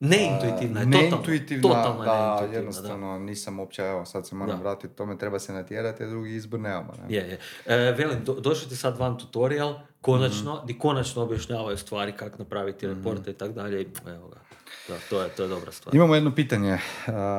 [0.00, 5.38] Neintuitivna je, Neintuitivna, totalno, da, jednostavno nisam uopće, evo sad se moram vratiti, tome treba
[5.38, 6.92] se natjerati, a drugi izbor nemamo.
[7.02, 7.16] Ne?
[7.16, 7.38] Je, je.
[7.66, 10.66] E, velim, do, došli ti sad van tutorial, konačno, mm-hmm.
[10.66, 12.96] di konačno objašnjavaju stvari kako napraviti mhm.
[12.96, 14.40] reporte i tako dalje, evo ga.
[14.88, 15.94] Da, to je, to je dobra stvar.
[15.94, 16.78] Imamo jedno pitanje.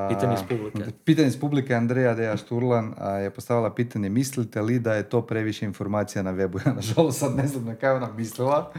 [0.10, 0.92] Pitanje iz publike.
[1.06, 2.94] Pitanje iz publike Andreja Deja Šturlan
[3.24, 6.60] je postavila pitanje mislite li da je to previše informacija na webu?
[6.66, 8.72] Ja nažalost sad ne znam na kaj ona mislila.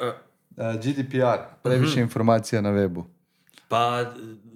[0.00, 0.12] Uh,
[0.56, 3.04] GDPR, previše uh informacija na webu.
[3.68, 4.04] Pa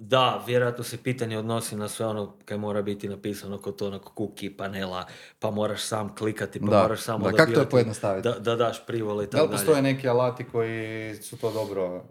[0.09, 4.49] da, vjerojatno se pitanje odnosi na sve ono kaj mora biti napisano kod onog kuki
[4.49, 5.05] panela,
[5.39, 8.27] pa moraš sam klikati, pa da, moraš samo da, kako to pojednostaviti?
[8.27, 11.95] Da, da daš privole i tako Da li postoje neki alati koji su to dobro
[11.95, 12.01] uh,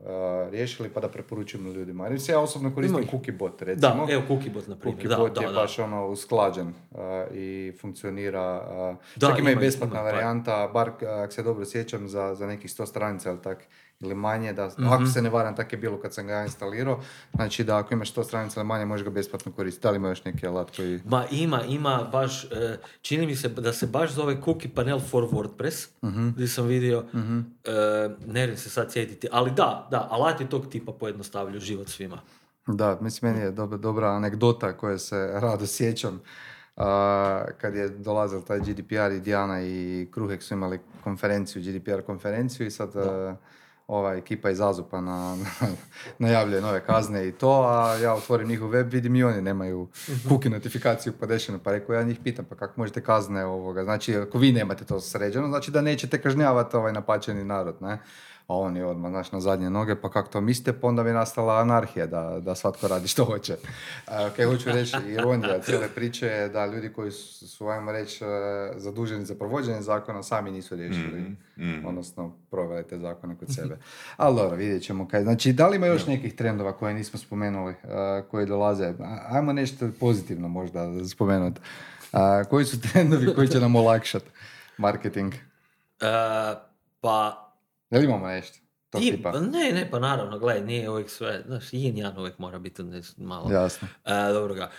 [0.50, 2.06] riješili pa da preporučujemo ljudima?
[2.06, 4.06] Jer se ja osobno koristim Cookiebot, recimo.
[4.06, 5.08] Da, evo Cookiebot, na primjer.
[5.08, 6.98] Cookiebot da, je da, baš ono usklađen uh,
[7.34, 8.68] i funkcionira.
[8.90, 10.90] Uh, da, čak ima, i besplatna varijanta, bar
[11.22, 13.66] ako se dobro sjećam, za, za nekih 100 stranica, ali tak,
[14.00, 14.92] ili manje, da, mm-hmm.
[14.92, 17.00] ako se ne varam, tako je bilo kad sam ga instalirao,
[17.34, 19.82] znači da ako imaš 100 stranica ili manje, možeš ga besplatno koristiti.
[19.82, 21.00] Da li ima još neki alat koji...
[21.04, 25.24] Ma ima, ima baš, e, čini mi se da se baš zove cookie panel for
[25.24, 26.32] WordPress, mm-hmm.
[26.32, 27.58] gdje sam vidio, mm-hmm.
[28.26, 32.20] ne se sad sjetiti, ali da, da, alati tog tipa pojednostavljuju život svima.
[32.66, 36.20] Da, mislim, meni je dobra, dobra anegdota koja se rado sjećam.
[36.76, 36.84] Uh,
[37.60, 42.70] kad je dolazil taj GDPR i Diana i Kruhek su imali konferenciju, GDPR konferenciju i
[42.70, 42.90] sad
[43.88, 45.68] ova ekipa iz Azupa na, na,
[46.28, 49.88] najavljuje nove kazne i to, a ja otvorim njihov web, vidim i oni nemaju
[50.28, 54.38] cookie notifikaciju podešenu, pa rekao ja njih pitam, pa kako možete kazne ovoga, znači ako
[54.38, 57.98] vi nemate to sređeno, znači da nećete kažnjavati ovaj napačeni narod, ne?
[58.48, 61.12] A on je odmah znaš, na zadnje noge, pa kako to mislite, pa onda bi
[61.12, 63.56] nastala anarhija da, da svatko radi što hoće.
[64.36, 68.28] Kaj hoću reći, ironija cijele priče je da ljudi koji su, ajmo reći, e,
[68.76, 71.86] zaduženi za provođenje zakona sami nisu riješili, mm-hmm.
[71.86, 73.78] odnosno proveli te zakone kod sebe.
[74.16, 75.22] Ali dobro, vidjet ćemo kaj.
[75.22, 78.92] Znači, da li ima još nekih trendova koje nismo spomenuli, uh, koji dolaze?
[79.30, 81.60] Ajmo nešto pozitivno možda spomenuti.
[82.50, 84.30] Koji su trendovi koji će nam olakšati
[84.78, 85.32] marketing?
[85.34, 86.58] Uh,
[87.00, 87.47] pa
[87.90, 88.58] Jel imamo nešto?
[89.00, 89.22] I,
[89.52, 92.82] Ne, ne, pa naravno, gledaj, nije uvijek sve, znaš, yin yang uvijek mora biti
[93.16, 93.52] malo.
[93.52, 93.88] Jasno.
[94.04, 94.70] E, dobro ga.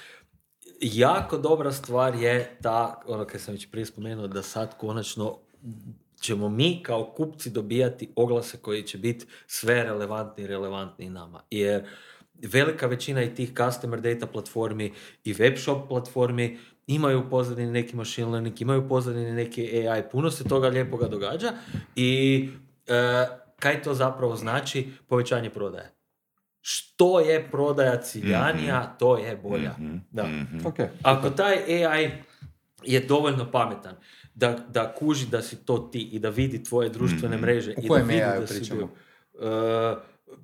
[0.81, 5.37] Jako dobra stvar je ta, ono kad sam već prije spomenuo, da sad konačno
[6.21, 11.43] ćemo mi kao kupci dobijati oglase koji će biti sve relevantni i relevantni nama.
[11.51, 11.85] Jer
[12.33, 14.93] velika većina i tih customer data platformi
[15.23, 16.57] i web shop platformi
[16.87, 21.53] imaju u pozadini neki machine learning, imaju pozadini neki AI, puno se toga lijepoga događa
[21.95, 22.49] i
[23.59, 25.91] kaj to zapravo znači povećanje prodaje.
[26.61, 28.97] Što je prodaja ciljanija, mm-hmm.
[28.99, 29.71] to je bolja.
[29.71, 30.05] Mm-hmm.
[30.11, 30.23] Da.
[30.23, 30.59] Mm-hmm.
[30.63, 30.87] Okay.
[31.03, 32.11] Ako taj AI
[32.83, 33.95] je dovoljno pametan
[34.35, 37.95] da, da kuži da si to ti i da vidi tvoje društvene mreže i da
[37.95, 39.97] vidi AI da si bio, uh,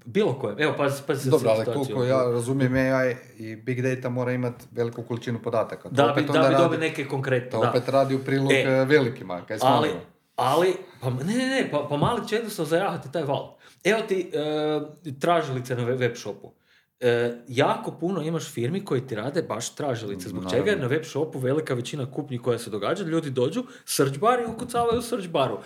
[0.06, 0.62] bilo kojem.
[0.62, 4.66] Evo, pa, pa se Dobro, ali koliko ja razumijem AI i Big Data mora imati
[4.72, 5.84] veliku količinu podataka.
[5.84, 7.50] To da bi, da bi dobili neke konkretne.
[7.50, 9.41] To opet radi u prilog e, velikima.
[9.46, 9.89] Kaj ali,
[10.36, 13.56] ali, pa ne, ne, ne, pa, pa mali će jednostavno zajahati taj val.
[13.84, 16.52] Evo ti e, tražilice na web shopu.
[17.00, 20.30] E, jako puno imaš firmi koji ti rade baš tražilice.
[20.30, 24.20] Zbog čega je na web shopu velika većina kupnji koja se događa, ljudi dođu, search
[24.20, 25.58] bar i ukucavaju u search baru.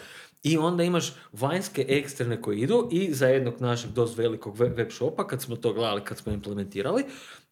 [0.44, 5.28] I onda imaš vanjske eksterne koji idu i za jednog našeg dosta velikog web shopa,
[5.28, 7.04] kad smo to gledali, kad smo implementirali,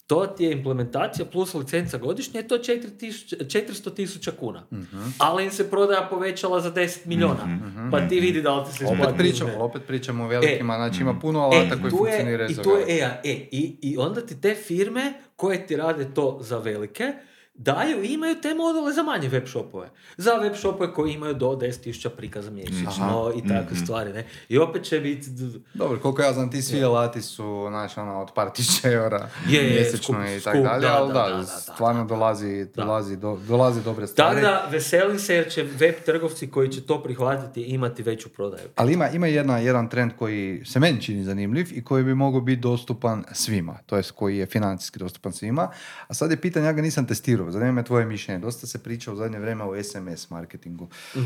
[0.08, 4.64] to ti je implementacija plus licenca godišnje, to je 400 tisuća kuna.
[4.72, 4.78] uh
[5.18, 7.44] Ali im se prodaja povećala za 10 milijuna.
[7.44, 10.78] uh Pa ti vidi da li ti se opet pričamo, opet pričamo o velikima, e,
[10.78, 13.98] znači ima puno alata e, koji funkcioniraju za I, to je, e, e, i, I
[13.98, 17.14] onda ti te firme koje ti rade to za velike,
[17.58, 19.90] daju imaju te module za manje web shopove.
[20.18, 24.14] Za web shopove koji imaju do 10.000 prikaza mjesečno i takve mm stvari.
[24.14, 24.26] Ne?
[24.50, 25.30] I opet će biti...
[25.74, 29.64] Dobro, koliko ja znam, ti svi alati su znaš, ono, od par tisuća eura je,
[29.64, 34.42] mjesečno i tako dalje, ali da, da, stvarno dolazi, dolazi, do, dolazi dobre stvari.
[34.42, 38.70] Da, veselim se jer će web trgovci koji će to prihvatiti imati veću prodaju.
[38.76, 42.42] Ali ima, ima jedna, jedan trend koji se meni čini zanimljiv i koji bi mogao
[42.42, 45.72] biti dostupan svima, to jest koji je financijski dostupan svima.
[46.08, 48.40] A sad je pitanje, ja ga nisam testirao, zanima me tvoje mišljenje.
[48.40, 50.88] Dosta se priča u zadnje vrijeme o SMS marketingu.
[51.16, 51.22] uh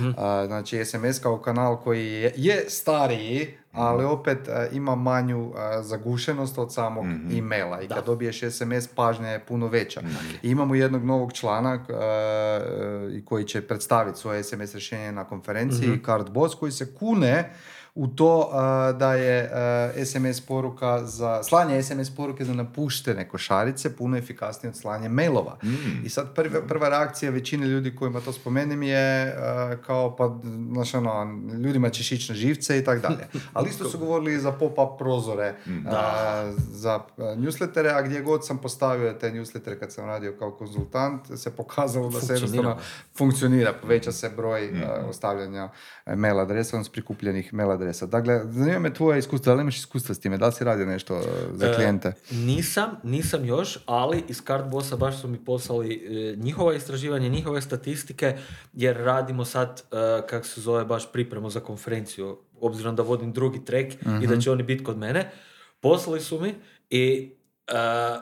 [0.45, 7.05] znači, SMS kao kanal koji je, je stariji, ali opet ima manju zagušenost od samog
[7.05, 7.81] mm e-maila.
[7.81, 10.01] I kad dobiješ SMS, pažnja je puno veća.
[10.41, 11.85] I imamo jednog novog člana
[13.13, 17.53] i koji će predstaviti svoje SMS rješenje na konferenciji, mm Card Boss, koji se kune
[17.95, 18.49] u to
[18.99, 19.51] da je
[20.05, 25.57] SMS poruka za slanje SMS poruke za napuštene košarice puno efikasnije od slanja mailova.
[25.63, 26.05] Mm.
[26.05, 29.35] I sad prva, prva reakcija većine ljudi kojima to spomenem je
[29.85, 30.39] kao pa
[30.73, 33.27] znaš ono, ljudima ćeš ići na živce i tako dalje.
[33.53, 35.85] Ali isto su govorili za pop-up prozore, mm.
[36.57, 41.55] za newslettere, a gdje god sam postavio te newslettere kad sam radio kao konzultant, se
[41.55, 42.77] pokazalo da se jednostavno
[43.17, 45.09] funkcionira, poveća se broj mm.
[45.09, 45.69] ostavljanja
[46.05, 47.80] e, mail adresa, odnosno prikupljenih mail adresa.
[48.07, 50.85] Dakle, zanima me tvoje iskustvo, da li imaš iskustva s time, da li si radio
[50.85, 51.21] nešto e,
[51.53, 52.13] za e, klijente?
[52.31, 56.01] nisam, nisam još, ali iz Cardbossa baš su mi poslali
[56.37, 58.37] njihova istraživanja, njihove statistike,
[58.73, 59.83] jer radimo sad,
[60.29, 64.39] kako se zove, baš pripremu za konferenciju, obzirom da vodim drugi trek i da mhm.
[64.39, 65.31] će oni biti kod mene.
[65.79, 66.55] Poslali su mi
[66.89, 67.31] i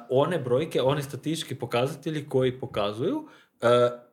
[0.10, 3.28] one brojke, one statistički pokazatelji koji pokazuju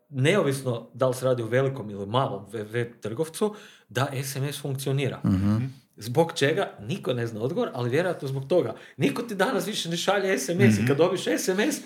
[0.08, 3.54] neovisno da li se radi o velikom ili malom web trgovcu,
[3.88, 5.20] da SMS funkcionira.
[5.24, 6.70] mm Zbog čega?
[6.80, 8.74] Niko ne zna odgovor, ali vjerojatno zbog toga.
[8.96, 10.86] Niko ti danas više ne šalje SMS i mhm.
[10.86, 11.76] kad dobiš SMS,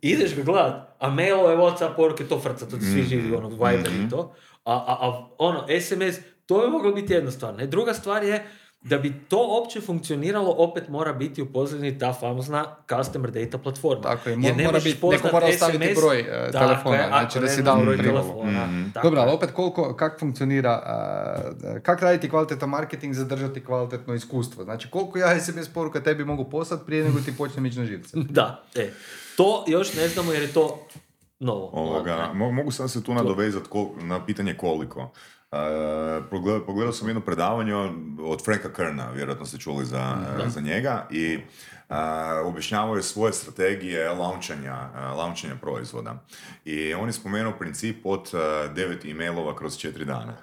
[0.00, 3.92] ideš ga gledat, a mailove, Whatsapp, poruke, to frca, to ti svi živi, ono, Viber
[4.06, 4.34] i to.
[4.64, 7.54] A, a, a ono, SMS, to je moglo biti jedna stvar.
[7.54, 8.46] Ne, druga stvar je,
[8.80, 14.02] da bi to opće funkcioniralo, opet mora biti u pozadini ta famozna customer data platforma.
[14.02, 17.80] Tako je, mora biti, neko mora ostaviti broj uh, telefona, je, znači da si dao
[17.80, 18.66] broj telefona.
[18.66, 18.92] Mm-hmm.
[19.02, 20.82] Dobro, ali opet koliko, kak funkcionira,
[21.74, 24.64] uh, kak raditi kvalitetan marketing, zadržati kvalitetno iskustvo.
[24.64, 28.16] Znači koliko ja SMS poruka tebi mogu poslati prije nego ti počnem ići na živce.
[28.38, 28.90] da, e.
[29.36, 30.86] To još ne znamo jer je to
[31.38, 31.70] novo.
[31.72, 33.68] Ovoga, mogu sam se tu nadovezati
[34.00, 35.10] na pitanje koliko.
[36.20, 37.74] Uh, pogledao, sam jedno predavanje
[38.20, 41.96] od Franka Kerna, vjerojatno ste čuli za, za njega, i uh,
[42.44, 46.24] objašnjavao je svoje strategije launchanja, uh, launchanja proizvoda.
[46.64, 50.36] I on je spomenuo princip od uh, devet e-mailova kroz četiri dana.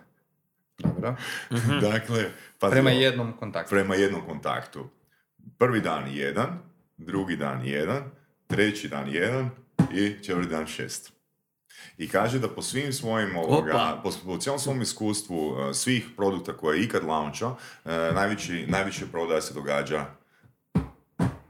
[0.80, 1.16] Dobro.
[1.92, 2.26] dakle,
[2.60, 3.70] pa prema jednom kontaktu.
[3.70, 4.90] Prema jednom kontaktu.
[5.58, 6.60] Prvi dan jedan,
[6.98, 8.04] drugi dan jedan,
[8.48, 9.50] treći dan jedan
[9.94, 11.14] i četvrti dan šest.
[11.98, 16.58] I kaže da po svim svojim ovoga, po, po cijelom svom iskustvu uh, svih produkta
[16.58, 20.06] koje je ikad launchao, uh, najveći, najviše prodaja se događa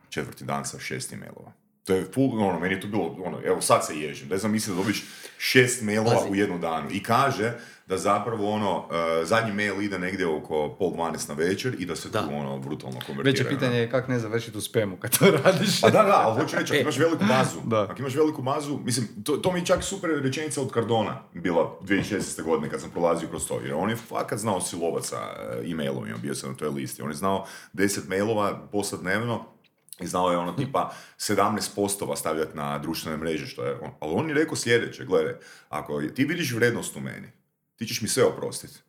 [0.10, 1.63] četvrti dan sa šest mailova.
[1.84, 4.52] To je full, ono, meni je to bilo, ono, evo sad se ježim, da znam
[4.52, 5.04] misli da dobiš
[5.38, 6.88] šest mailova u jednu danu.
[6.92, 7.54] I kaže
[7.88, 11.96] da zapravo ono, uh, zadnji mail ide negdje oko pol dvanest na večer i da
[11.96, 12.22] se da.
[12.22, 13.32] tu ono brutalno konvertira.
[13.32, 15.84] Veće pitanje je kako ne završiti u spemu kad to radiš.
[15.84, 16.82] A da, da, ali hoću reći, ako e.
[16.82, 17.82] imaš veliku mazu, da.
[17.82, 21.80] ako imaš veliku mazu, mislim, to, to mi je čak super rečenica od Cardona bila
[21.82, 22.44] 2016.
[22.44, 26.06] godine kad sam prolazio kroz to, jer on je fakat znao silovat sa uh, e-mailom,
[26.22, 29.53] bio sam na toj listi, on je znao 10 mailova poslat dnevno,
[30.00, 33.92] i znao je ono tipa 17 postova stavljati na društvene mreže, što je on.
[34.00, 35.34] Ali on je rekao sljedeće, gledaj,
[35.70, 37.32] ako ti vidiš vrednost u meni,
[37.76, 38.80] ti ćeš mi sve oprostiti.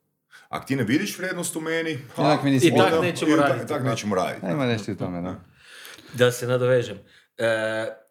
[0.48, 3.66] Ako ti ne vidiš vrijednost u meni, pa, i tak nećemo raditi.
[3.66, 4.46] Tak, nećemo raditi.
[4.46, 5.40] Nema nešto u tome, da.
[6.12, 6.98] Da se nadovežem.
[7.38, 8.03] E,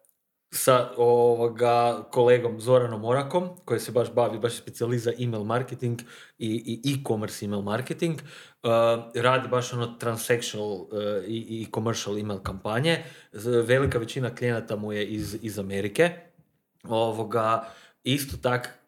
[0.54, 6.00] sa ovoga kolegom Zoranom Orakom, koji se baš bavi, baš specijaliza email marketing
[6.38, 8.70] i, i e-commerce email marketing, uh,
[9.14, 10.88] radi baš ono transactional uh,
[11.26, 12.98] i, i commercial email kampanje.
[13.66, 16.10] Velika većina klijenata mu je iz, iz Amerike.
[16.88, 17.68] Ovoga,
[18.04, 18.78] isto tak,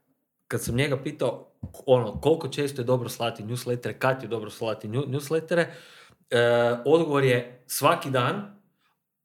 [0.49, 1.53] kad sam njega pitao
[1.87, 7.65] ono, koliko često je dobro slati newslettere, kad je dobro slati newslettere, uh, odgovor je
[7.67, 8.56] svaki dan,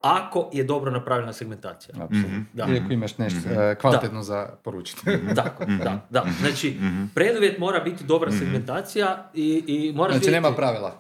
[0.02, 1.96] ako je dobro napravljena segmentacija.
[1.96, 2.48] Mm-hmm.
[2.54, 2.66] Da.
[2.66, 3.76] I ako imaš nešto mm-hmm.
[3.82, 4.24] kvalitetno da.
[4.24, 5.02] za poručiti.
[5.36, 5.78] Tako, mm-hmm.
[5.86, 6.26] da, da.
[6.40, 6.80] Znači,
[7.16, 10.96] preduvjet mora biti dobra segmentacija i, i mora Znači, nema pravila,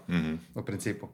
[0.55, 1.07] u principu.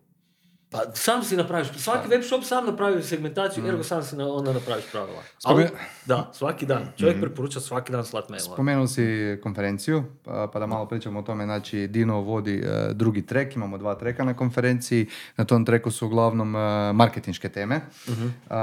[0.70, 3.68] Pa sam si napraviš, svaki web shop sam napravi segmentaciju, mm.
[3.68, 5.22] ergo sam si na, onda napraviš pravila.
[5.43, 5.68] Ali,
[6.05, 6.88] da, svaki dan.
[6.97, 7.22] Čovjek mm.
[7.22, 8.53] preporuča svaki dan slat maila.
[8.53, 11.43] Spomenuo si konferenciju, pa, pa, da malo pričamo o tome.
[11.45, 15.07] Znači, Dino vodi uh, drugi trek, imamo dva treka na konferenciji.
[15.38, 16.61] Na tom treku su uglavnom uh,
[16.95, 17.82] marketinške teme.
[18.09, 18.34] Mm-hmm.
[18.49, 18.53] Uh,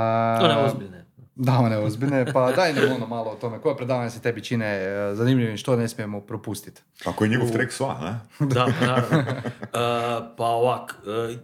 [0.44, 1.04] one ozbiljne.
[1.34, 3.60] Da, one ozbiljne, pa daj nam ono malo o tome.
[3.60, 4.80] Koje predavanje se tebi čine
[5.14, 6.82] zanimljivim, što ne smijemo propustiti?
[7.04, 8.46] Ako je njegov trek sva, ne?
[8.46, 9.18] da, naravno.
[9.18, 10.96] Uh, pa ovak,
[11.30, 11.36] uh,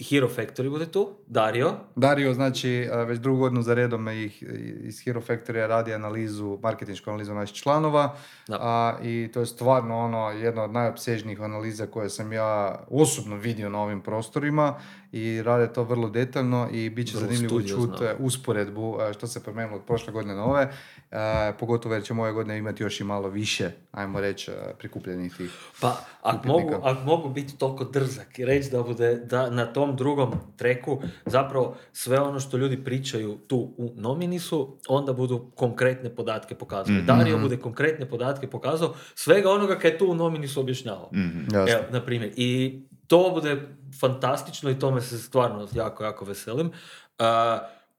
[0.00, 1.74] Hero Factory bude tu, Dario.
[1.94, 4.42] Dario, znači, već drugu godinu za redom ih,
[4.82, 8.14] iz Hero Factory radi analizu, marketinšku analizu naših članova.
[8.48, 13.70] A, I to je stvarno ono, jedna od najopsežnijih analiza koje sam ja osobno vidio
[13.70, 14.74] na ovim prostorima
[15.12, 19.84] i rade to vrlo detaljno i bit će zanimljivo čuti usporedbu što se promijenilo od
[19.84, 20.68] prošle godine na ove.
[21.10, 25.50] E, pogotovo jer ćemo ove godine imati još i malo više, ajmo reći, prikupljenih tih
[25.80, 29.96] Pa, ako mogu, ak mogu biti toliko drzak i reći da bude da na tom
[29.96, 36.54] drugom treku zapravo sve ono što ljudi pričaju tu u nominisu, onda budu konkretne podatke
[36.54, 36.98] pokazali.
[36.98, 37.06] Mm-hmm.
[37.06, 41.10] Dario bude konkretne podatke pokazao, svega onoga kad je tu u nominisu objašnjavao.
[41.12, 41.46] Mm-hmm.
[41.54, 42.32] Evo, na primjer.
[42.36, 43.68] I to bude
[44.00, 46.72] fantastično i tome se stvarno jako, jako veselim.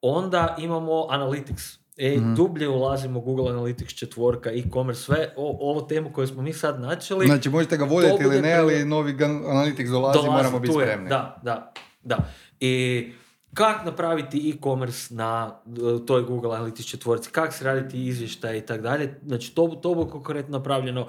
[0.02, 1.78] onda imamo Analytics.
[1.98, 6.54] E, mm dublje ulazimo Google Analytics četvorka, e-commerce, sve o, ovo temu koju smo mi
[6.54, 7.26] sad načeli.
[7.26, 11.10] Znači možete ga voljeti ili ne, ali novi Analytics dolazi, dolazi moramo biti spremni.
[11.10, 12.18] Da, da, da.
[12.60, 13.12] I
[13.54, 15.60] kako napraviti e-commerce na
[16.08, 19.20] toj Google Analytics četvorci, kako se raditi izvještaj i tako dalje.
[19.26, 21.08] Znači to, to bude konkretno napravljeno.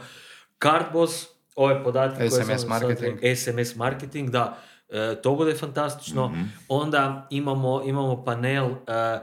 [0.63, 1.27] Cardboss,
[1.59, 3.19] ove podatke SMS koje marketing.
[3.21, 6.29] Sad, SMS marketing, da, e, to bude fantastično.
[6.29, 6.43] Mhm.
[6.69, 9.19] Onda imamo, imamo panel e,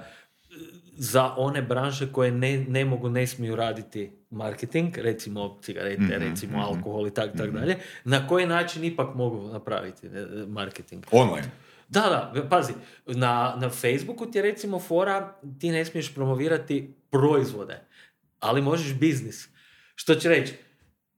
[0.98, 6.58] za one branše koje ne, ne mogu, ne smiju raditi marketing, recimo cigarete, mm recimo
[6.58, 6.66] mhm.
[6.66, 7.58] alkohol i tako tak mhm.
[7.58, 11.06] dalje, na koji način ipak mogu napraviti e, marketing.
[11.12, 11.52] Online.
[11.90, 12.74] Da, da, pazi,
[13.06, 17.80] na, na Facebooku ti je recimo fora, ti ne smiješ promovirati proizvode,
[18.40, 19.50] ali možeš biznis.
[19.96, 20.54] Što će reći,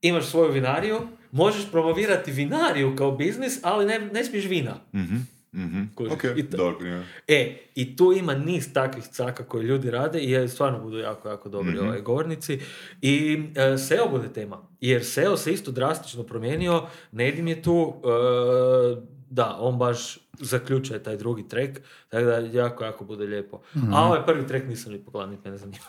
[0.07, 0.99] imaš svoju vinariju,
[1.31, 4.75] možeš promovirati vinariju kao biznis, ali ne, ne smiješ vina.
[4.93, 5.89] mm Mm-hmm.
[5.97, 10.79] Okay, I, dobro, e, I tu ima niz takvih caka koje ljudi rade i stvarno
[10.79, 12.59] budu jako, jako dobri mm ovaj govornici.
[13.01, 14.67] I e, SEO bude tema.
[14.81, 16.83] Jer SEO se isto drastično promijenio.
[17.11, 23.05] Nedim je tu, e, da, on baš zaključuje taj drugi trek, tako da jako, jako
[23.05, 23.57] bude lijepo.
[23.57, 23.93] Mm-hmm.
[23.93, 25.83] A ovaj prvi trek nisam ni pogledao, niti ne zanima.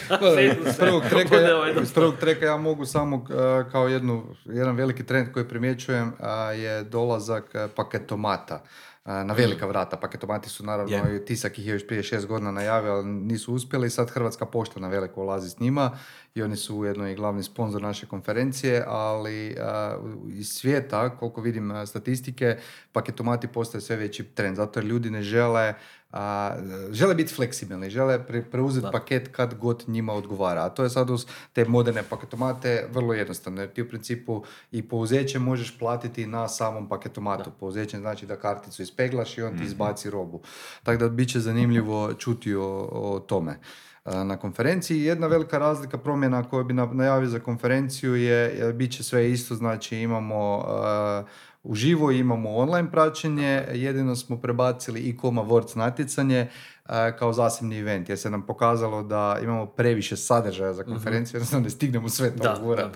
[0.68, 3.26] iz prvog, treka, ovaj iz prvog treka ja mogu samo uh,
[3.72, 8.62] kao jednu, jedan veliki trend koji primjećujem uh, je dolazak uh, paketomata
[9.04, 9.96] na velika vrata.
[9.96, 11.26] Paketomati su naravno, yeah.
[11.26, 13.90] Tisak ih je još prije šest godina najavio, ali nisu uspjeli.
[13.90, 15.98] Sad Hrvatska pošta na veliko ulazi s njima
[16.34, 19.56] i oni su ujedno i glavni sponsor naše konferencije, ali
[20.28, 22.56] iz svijeta, koliko vidim statistike,
[22.92, 24.56] paketomati postaju sve veći trend.
[24.56, 25.74] Zato jer ljudi ne žele
[26.12, 26.56] a,
[26.90, 30.64] žele biti fleksibilni, žele preuzeti paket kad god njima odgovara.
[30.64, 34.88] A to je sad uz te moderne paketomate vrlo jednostavno, jer ti u principu i
[34.88, 37.50] pouzeće možeš platiti na samom paketomatu.
[37.60, 37.98] Da.
[37.98, 39.66] znači da karticu ispeglaš i on ti mhm.
[39.66, 40.40] izbaci robu.
[40.82, 43.58] Tako da bit će zanimljivo čuti o, o tome
[44.24, 45.02] na konferenciji.
[45.02, 49.96] Jedna velika razlika promjena koju bi najavio za konferenciju je, bit će sve isto, znači
[49.96, 50.64] imamo
[51.62, 56.48] uživo imamo online praćenje, jedino smo prebacili i Koma Words natjecanje
[57.18, 60.92] kao zasebni event, jer se nam pokazalo da imamo previše sadržaja za mhm.
[60.92, 62.92] konferenciju, jednostavno ne stignemo sve to da,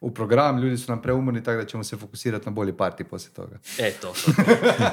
[0.00, 3.34] u program, ljudi su nam preumorni, tako da ćemo se fokusirati na bolji parti poslije
[3.34, 3.58] toga.
[3.78, 4.14] E, to.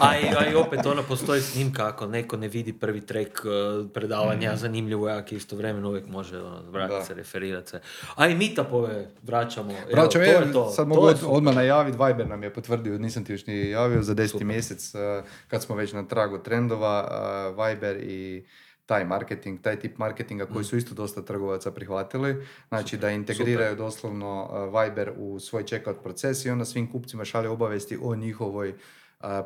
[0.02, 3.92] A i, a i opet ono postoji snimka, ako neko ne vidi prvi trek uh,
[3.92, 4.58] predavanja, mm.
[4.58, 7.82] zanimljivo jak istovremeno uvijek može ono, vratiti se, referirati se.
[8.16, 9.74] A i meetupove vraćamo.
[9.92, 10.70] Vraćamo, Evo, to je to.
[10.70, 14.44] sad mogu odmah najaviti, Viber nam je potvrdio, nisam ti još ni javio, za deseti
[14.44, 17.08] mjesec, uh, kad smo već na tragu trendova,
[17.56, 18.46] uh, Viber i
[18.86, 20.64] taj marketing, taj tip marketinga koji mm.
[20.64, 22.46] su isto dosta trgovaca prihvatili.
[22.68, 27.98] Znači da integriraju doslovno Viber u svoj checkout proces i onda svim kupcima šalje obavesti
[28.02, 28.74] o njihovoj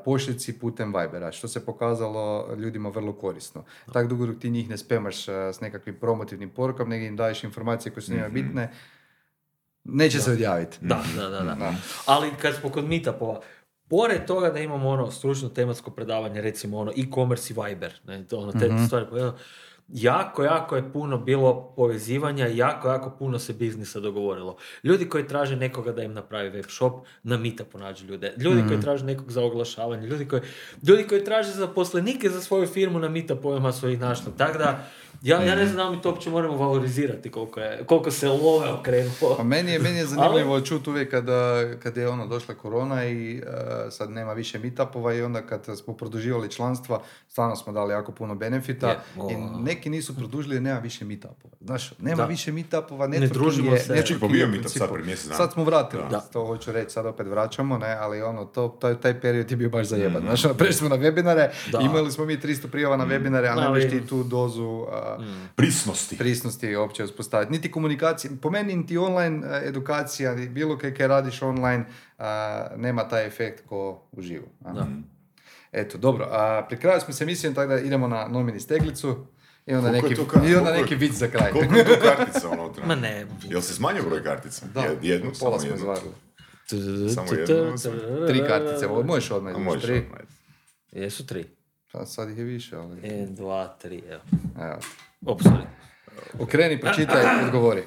[0.05, 3.63] pošlici putem Vibera, što se pokazalo ljudima vrlo korisno.
[3.93, 7.91] Tako dugo dok ti njih ne spemaš s nekakvim promotivnim porukom, nego im daješ informacije
[7.93, 8.33] koje su njima mhm.
[8.33, 8.73] bitne,
[9.83, 10.77] neće se odjaviti.
[10.81, 11.73] Da, da, da, da.
[12.05, 13.41] Ali kad smo kod meetupova,
[13.89, 18.51] Pored toga da imamo ono stručno tematsko predavanje, recimo ono e-commerce i Viber, ne, ono,
[18.51, 19.05] te mm stvari,
[19.93, 24.57] jako, jako je puno bilo povezivanja, jako, jako puno se biznisa dogovorilo.
[24.83, 28.33] Ljudi koji traže nekoga da im napravi web shop, na mita ponađu ljude.
[28.37, 28.81] Ljudi koji mhm.
[28.81, 30.41] traže nekog za oglašavanje, ljudi koji,
[30.87, 34.31] ljudi koji traže zaposlenike za svoju firmu, na mita pojma svojih našla.
[34.37, 34.85] Tako da,
[35.21, 39.35] ja, ja ne znam mi to uopće moramo valorizirati koliko, je, koliko se love okrenulo.
[39.37, 40.65] Pa meni je, meni je zanimljivo Ali...
[40.65, 43.43] čuti uvijek kada, kada je ono došla korona i uh,
[43.91, 48.35] sad nema više meetupova i onda kad smo produživali članstva, stvarno smo dali jako puno
[48.35, 51.55] benefita i neki nisu produžili jer nema više meetupova.
[51.61, 52.25] Znaš, nema da.
[52.25, 53.93] više meetupova, ne družimo se.
[53.93, 56.19] Ne pa bio meetup sad prije mjesec Sad smo vratili, da.
[56.19, 59.69] to hoću reći, sad opet vraćamo, ne, ali ono, to, taj, taj period je bio
[59.69, 60.23] baš zajeban.
[60.23, 60.25] Mm.
[60.25, 61.49] Znaš, ono, prešli smo na webinare,
[61.81, 63.09] imali smo mi 300 prijava na mm.
[63.09, 64.87] webinare, a nemaš ti tu dozu uh,
[65.19, 65.49] mm.
[65.55, 66.17] prisnosti.
[66.17, 67.51] Prisnosti uopće uspostaviti.
[67.51, 71.85] Niti komunikacije, po meni niti online uh, edukacija, bilo kaj kaj radiš online,
[72.17, 72.25] uh,
[72.77, 74.47] nema taj efekt ko uživo.
[74.59, 74.87] Da.
[75.71, 76.27] Eto, dobro.
[76.31, 79.25] A pri kraju smo se mislili, tako da idemo na nomini steglicu.
[79.65, 80.15] I onda neki,
[80.49, 81.51] i onda neki vic za kraj.
[81.51, 82.85] Koliko je tu kartica unutra?
[82.85, 83.27] Ma ne.
[83.49, 84.65] Jel se smanjio broj kartica?
[84.73, 86.11] Da, jednu, pola smo izvarili.
[87.15, 87.77] Samo jednu.
[88.27, 90.03] Tri kartice, možeš odmah izvući tri.
[90.91, 91.45] Jesu tri.
[91.91, 92.99] Pa sad ih je više, ali...
[93.03, 94.21] En, dva, tri, evo.
[94.61, 94.79] Evo.
[95.25, 95.65] Op, sorry.
[96.39, 97.83] Okreni, pročitaj, odgovori.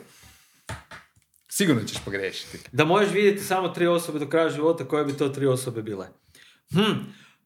[1.48, 2.58] Sigurno ćeš pogrešiti.
[2.72, 6.08] Da možeš vidjeti samo tri osobe do kraja života, koje bi to tri osobe bile?
[6.70, 6.92] Hm,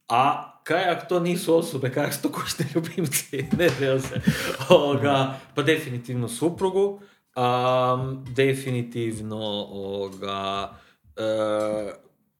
[0.08, 3.44] a kaj ako to nisu osobe, kaj su to kućni ljubimci?
[3.58, 4.20] ne treba se.
[4.68, 7.00] Oga, pa definitivno suprugu,
[8.34, 10.72] definitivno oga,
[11.16, 11.22] e,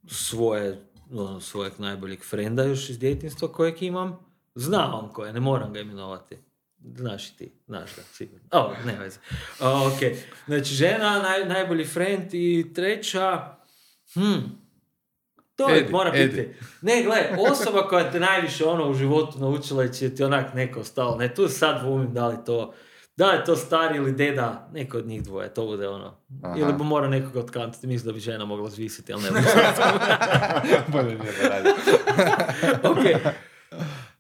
[0.09, 4.19] svoje ono, svojeg najboljeg frenda još iz djetinstva kojeg imam.
[4.55, 6.37] Zna on koje, ne moram ga imenovati.
[6.95, 8.49] Znaš i ti, znaš ga, sigurno.
[8.53, 9.19] O, ne veze.
[9.61, 13.57] ok, znači žena, naj, najbolji friend i treća,
[14.15, 14.41] hm,
[15.57, 16.49] to je, mora biti.
[16.81, 20.85] Ne, gle, osoba koja te najviše ono u životu naučila i će ti onak neko
[20.85, 21.17] stalo.
[21.17, 22.75] Ne, tu sad dvumim da li to,
[23.17, 26.15] da je to stari ili deda, neko od njih dvoje, to bude ono.
[26.43, 26.55] Aha.
[26.59, 29.31] Ili bi mora nekoga otkantiti, mislim da bi žena mogla zvisiti, ali ne
[30.93, 31.17] Bolje
[32.91, 33.33] ok.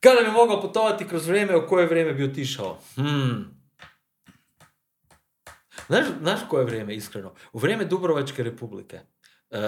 [0.00, 2.78] Kada bi mogao putovati kroz vrijeme, u koje vrijeme bi otišao?
[2.94, 3.56] Hmm.
[5.86, 7.32] Znaš, znaš koje vrijeme, iskreno?
[7.52, 9.00] U vrijeme Dubrovačke republike.
[9.50, 9.58] E,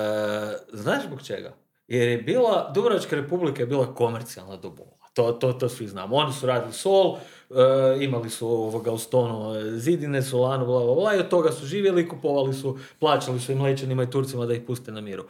[0.73, 1.55] znaš zbog čega?
[1.87, 4.71] Jer je bila, Dubrovačka republika je bila komercijalna do
[5.19, 6.17] To, to, to svi znamo.
[6.17, 7.17] Oni su radili sol,
[7.51, 11.67] e, imali su ovoga u stonu zidine, solanu, bla, bla, bla, i od toga su
[11.67, 15.25] živjeli, kupovali su, plaćali su i mlečanima i Turcima da ih puste na miru.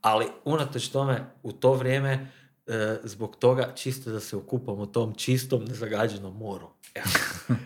[0.00, 2.30] Ali, unatoč tome, u to vrijeme,
[2.66, 6.68] e, zbog toga, čisto da se okupamo tom čistom, nezagađenom moru.
[6.94, 7.06] Evo,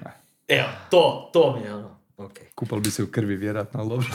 [0.59, 2.45] Evo to, to mi je ono, Okay.
[2.55, 4.07] Kupal bi se u krvi, vjerojatno, ali dobro.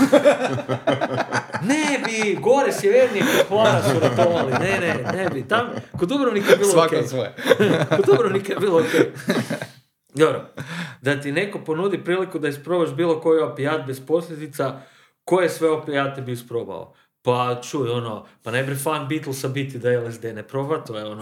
[1.72, 5.48] ne bi, gore sjevernije kod Hvara su ratovali, ne, ne, ne bi.
[5.48, 5.68] Tam,
[6.00, 7.08] kod Dubrovnika je bilo Svako okay.
[7.08, 7.36] svoje.
[7.96, 9.12] kod Dubrovnika je bilo okej.
[10.14, 10.46] Dobro,
[11.02, 14.82] da ti neko ponudi priliku da isprobaš bilo koji opijat bez posljedica,
[15.24, 16.94] koje sve opijate bi isprobao?
[17.22, 21.06] Pa čuj, ono, pa ne bi fan Beatlesa biti da LSD ne proba, to je
[21.06, 21.22] ono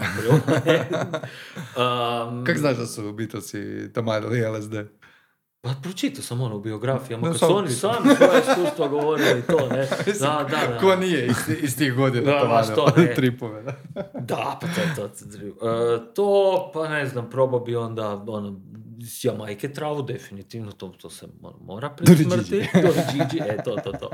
[2.40, 4.74] um, Kako znaš da su Beatlesi tamadili LSD?
[5.64, 9.88] Pa pročitao sam ono u biografijama, kad su oni sami svoje iskustva govorili to, ne.
[10.20, 10.78] Da, da, da.
[10.80, 13.14] Ko nije iz, iz tih godina da, to što, ne.
[13.16, 13.72] tripove, da.
[14.34, 18.60] da, pa to, to, to, uh, to, pa ne znam, probao bi onda, ono,
[19.02, 21.26] s Jamajke travu, definitivno, to, to se
[21.60, 22.68] mora prismrti.
[22.82, 24.10] Dori Gigi, e, to, to, to.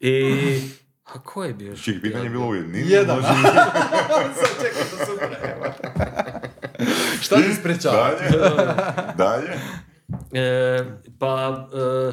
[0.00, 0.60] I,
[1.04, 1.76] a ko je bio?
[1.76, 2.84] Čih, pitanje je bilo ujedni.
[2.86, 3.22] Jedan.
[3.22, 5.28] Sad čekam da sutra,
[7.20, 8.10] Šta ti sprečava?
[8.10, 9.14] Dalje?
[9.16, 9.60] Dalje?
[10.32, 10.84] E,
[11.18, 12.12] pa e,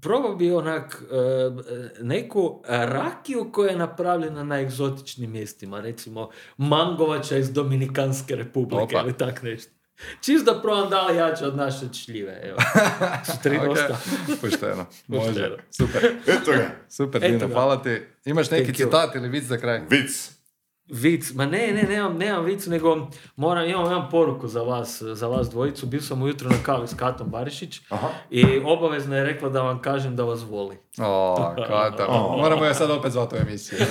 [0.00, 7.52] probao bi onak e, neku rakiju koja je napravljena na egzotičnim mjestima, recimo mangovača iz
[7.52, 9.72] Dominikanske republike ili tak nešto.
[10.20, 12.40] Čisto da probam da li jače od naše čljive.
[12.42, 12.58] Evo.
[13.26, 13.68] Su tri okay.
[13.68, 13.98] dosta.
[14.40, 14.86] Pošteno.
[15.06, 15.56] Može.
[15.70, 16.04] Super.
[16.26, 16.70] Eto ga.
[16.88, 17.48] Super, Dino.
[17.48, 18.02] Hvala ti.
[18.24, 19.80] Imaš neki citat ili vic za kraj?
[19.90, 20.41] Vic.
[20.88, 25.26] Vic, ma ne, ne, nemam, nemam vic, nego moram, imam, imam poruku za vas, za
[25.26, 25.86] vas dvojicu.
[25.86, 28.08] Bio sam ujutro na kavi s Katom Barišić Aha.
[28.30, 30.76] i obavezno je rekla da vam kažem da vas voli.
[30.98, 32.06] O, Kata,
[32.40, 33.78] moramo je sad opet zvati u emisiju.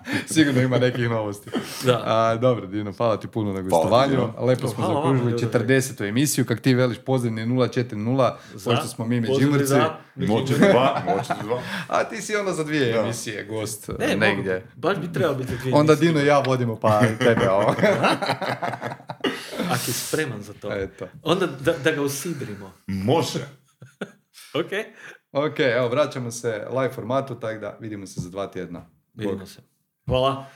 [0.34, 1.50] Sigurno ima nekih novosti.
[1.84, 2.02] Da.
[2.04, 4.28] A, dobro, Dino, hvala ti puno na gostovanju.
[4.38, 6.08] Lepo smo zaokružili 40.
[6.08, 6.44] emisiju.
[6.44, 8.32] Kak ti veliš, pozivni 040,
[8.64, 9.74] pošto smo mi Međimurci.
[10.14, 11.60] Moći dva, moći dva.
[11.88, 14.54] A ti si onda za dvije emisije gost ne, negdje.
[14.54, 17.74] Mogu, baš bi trebao biti dvije Onda Dino i ja vodimo pa tebe ovo.
[19.72, 20.72] Ako je spreman za to.
[20.72, 21.08] Eto.
[21.22, 22.72] Onda da, da ga usidrimo.
[22.86, 23.38] Može.
[24.60, 24.72] ok.
[25.32, 28.90] Ok, evo, vraćamo se live formatu, tako da vidimo se za dva tjedna.
[29.14, 29.60] Vidimo se.
[30.06, 30.46] Hvala.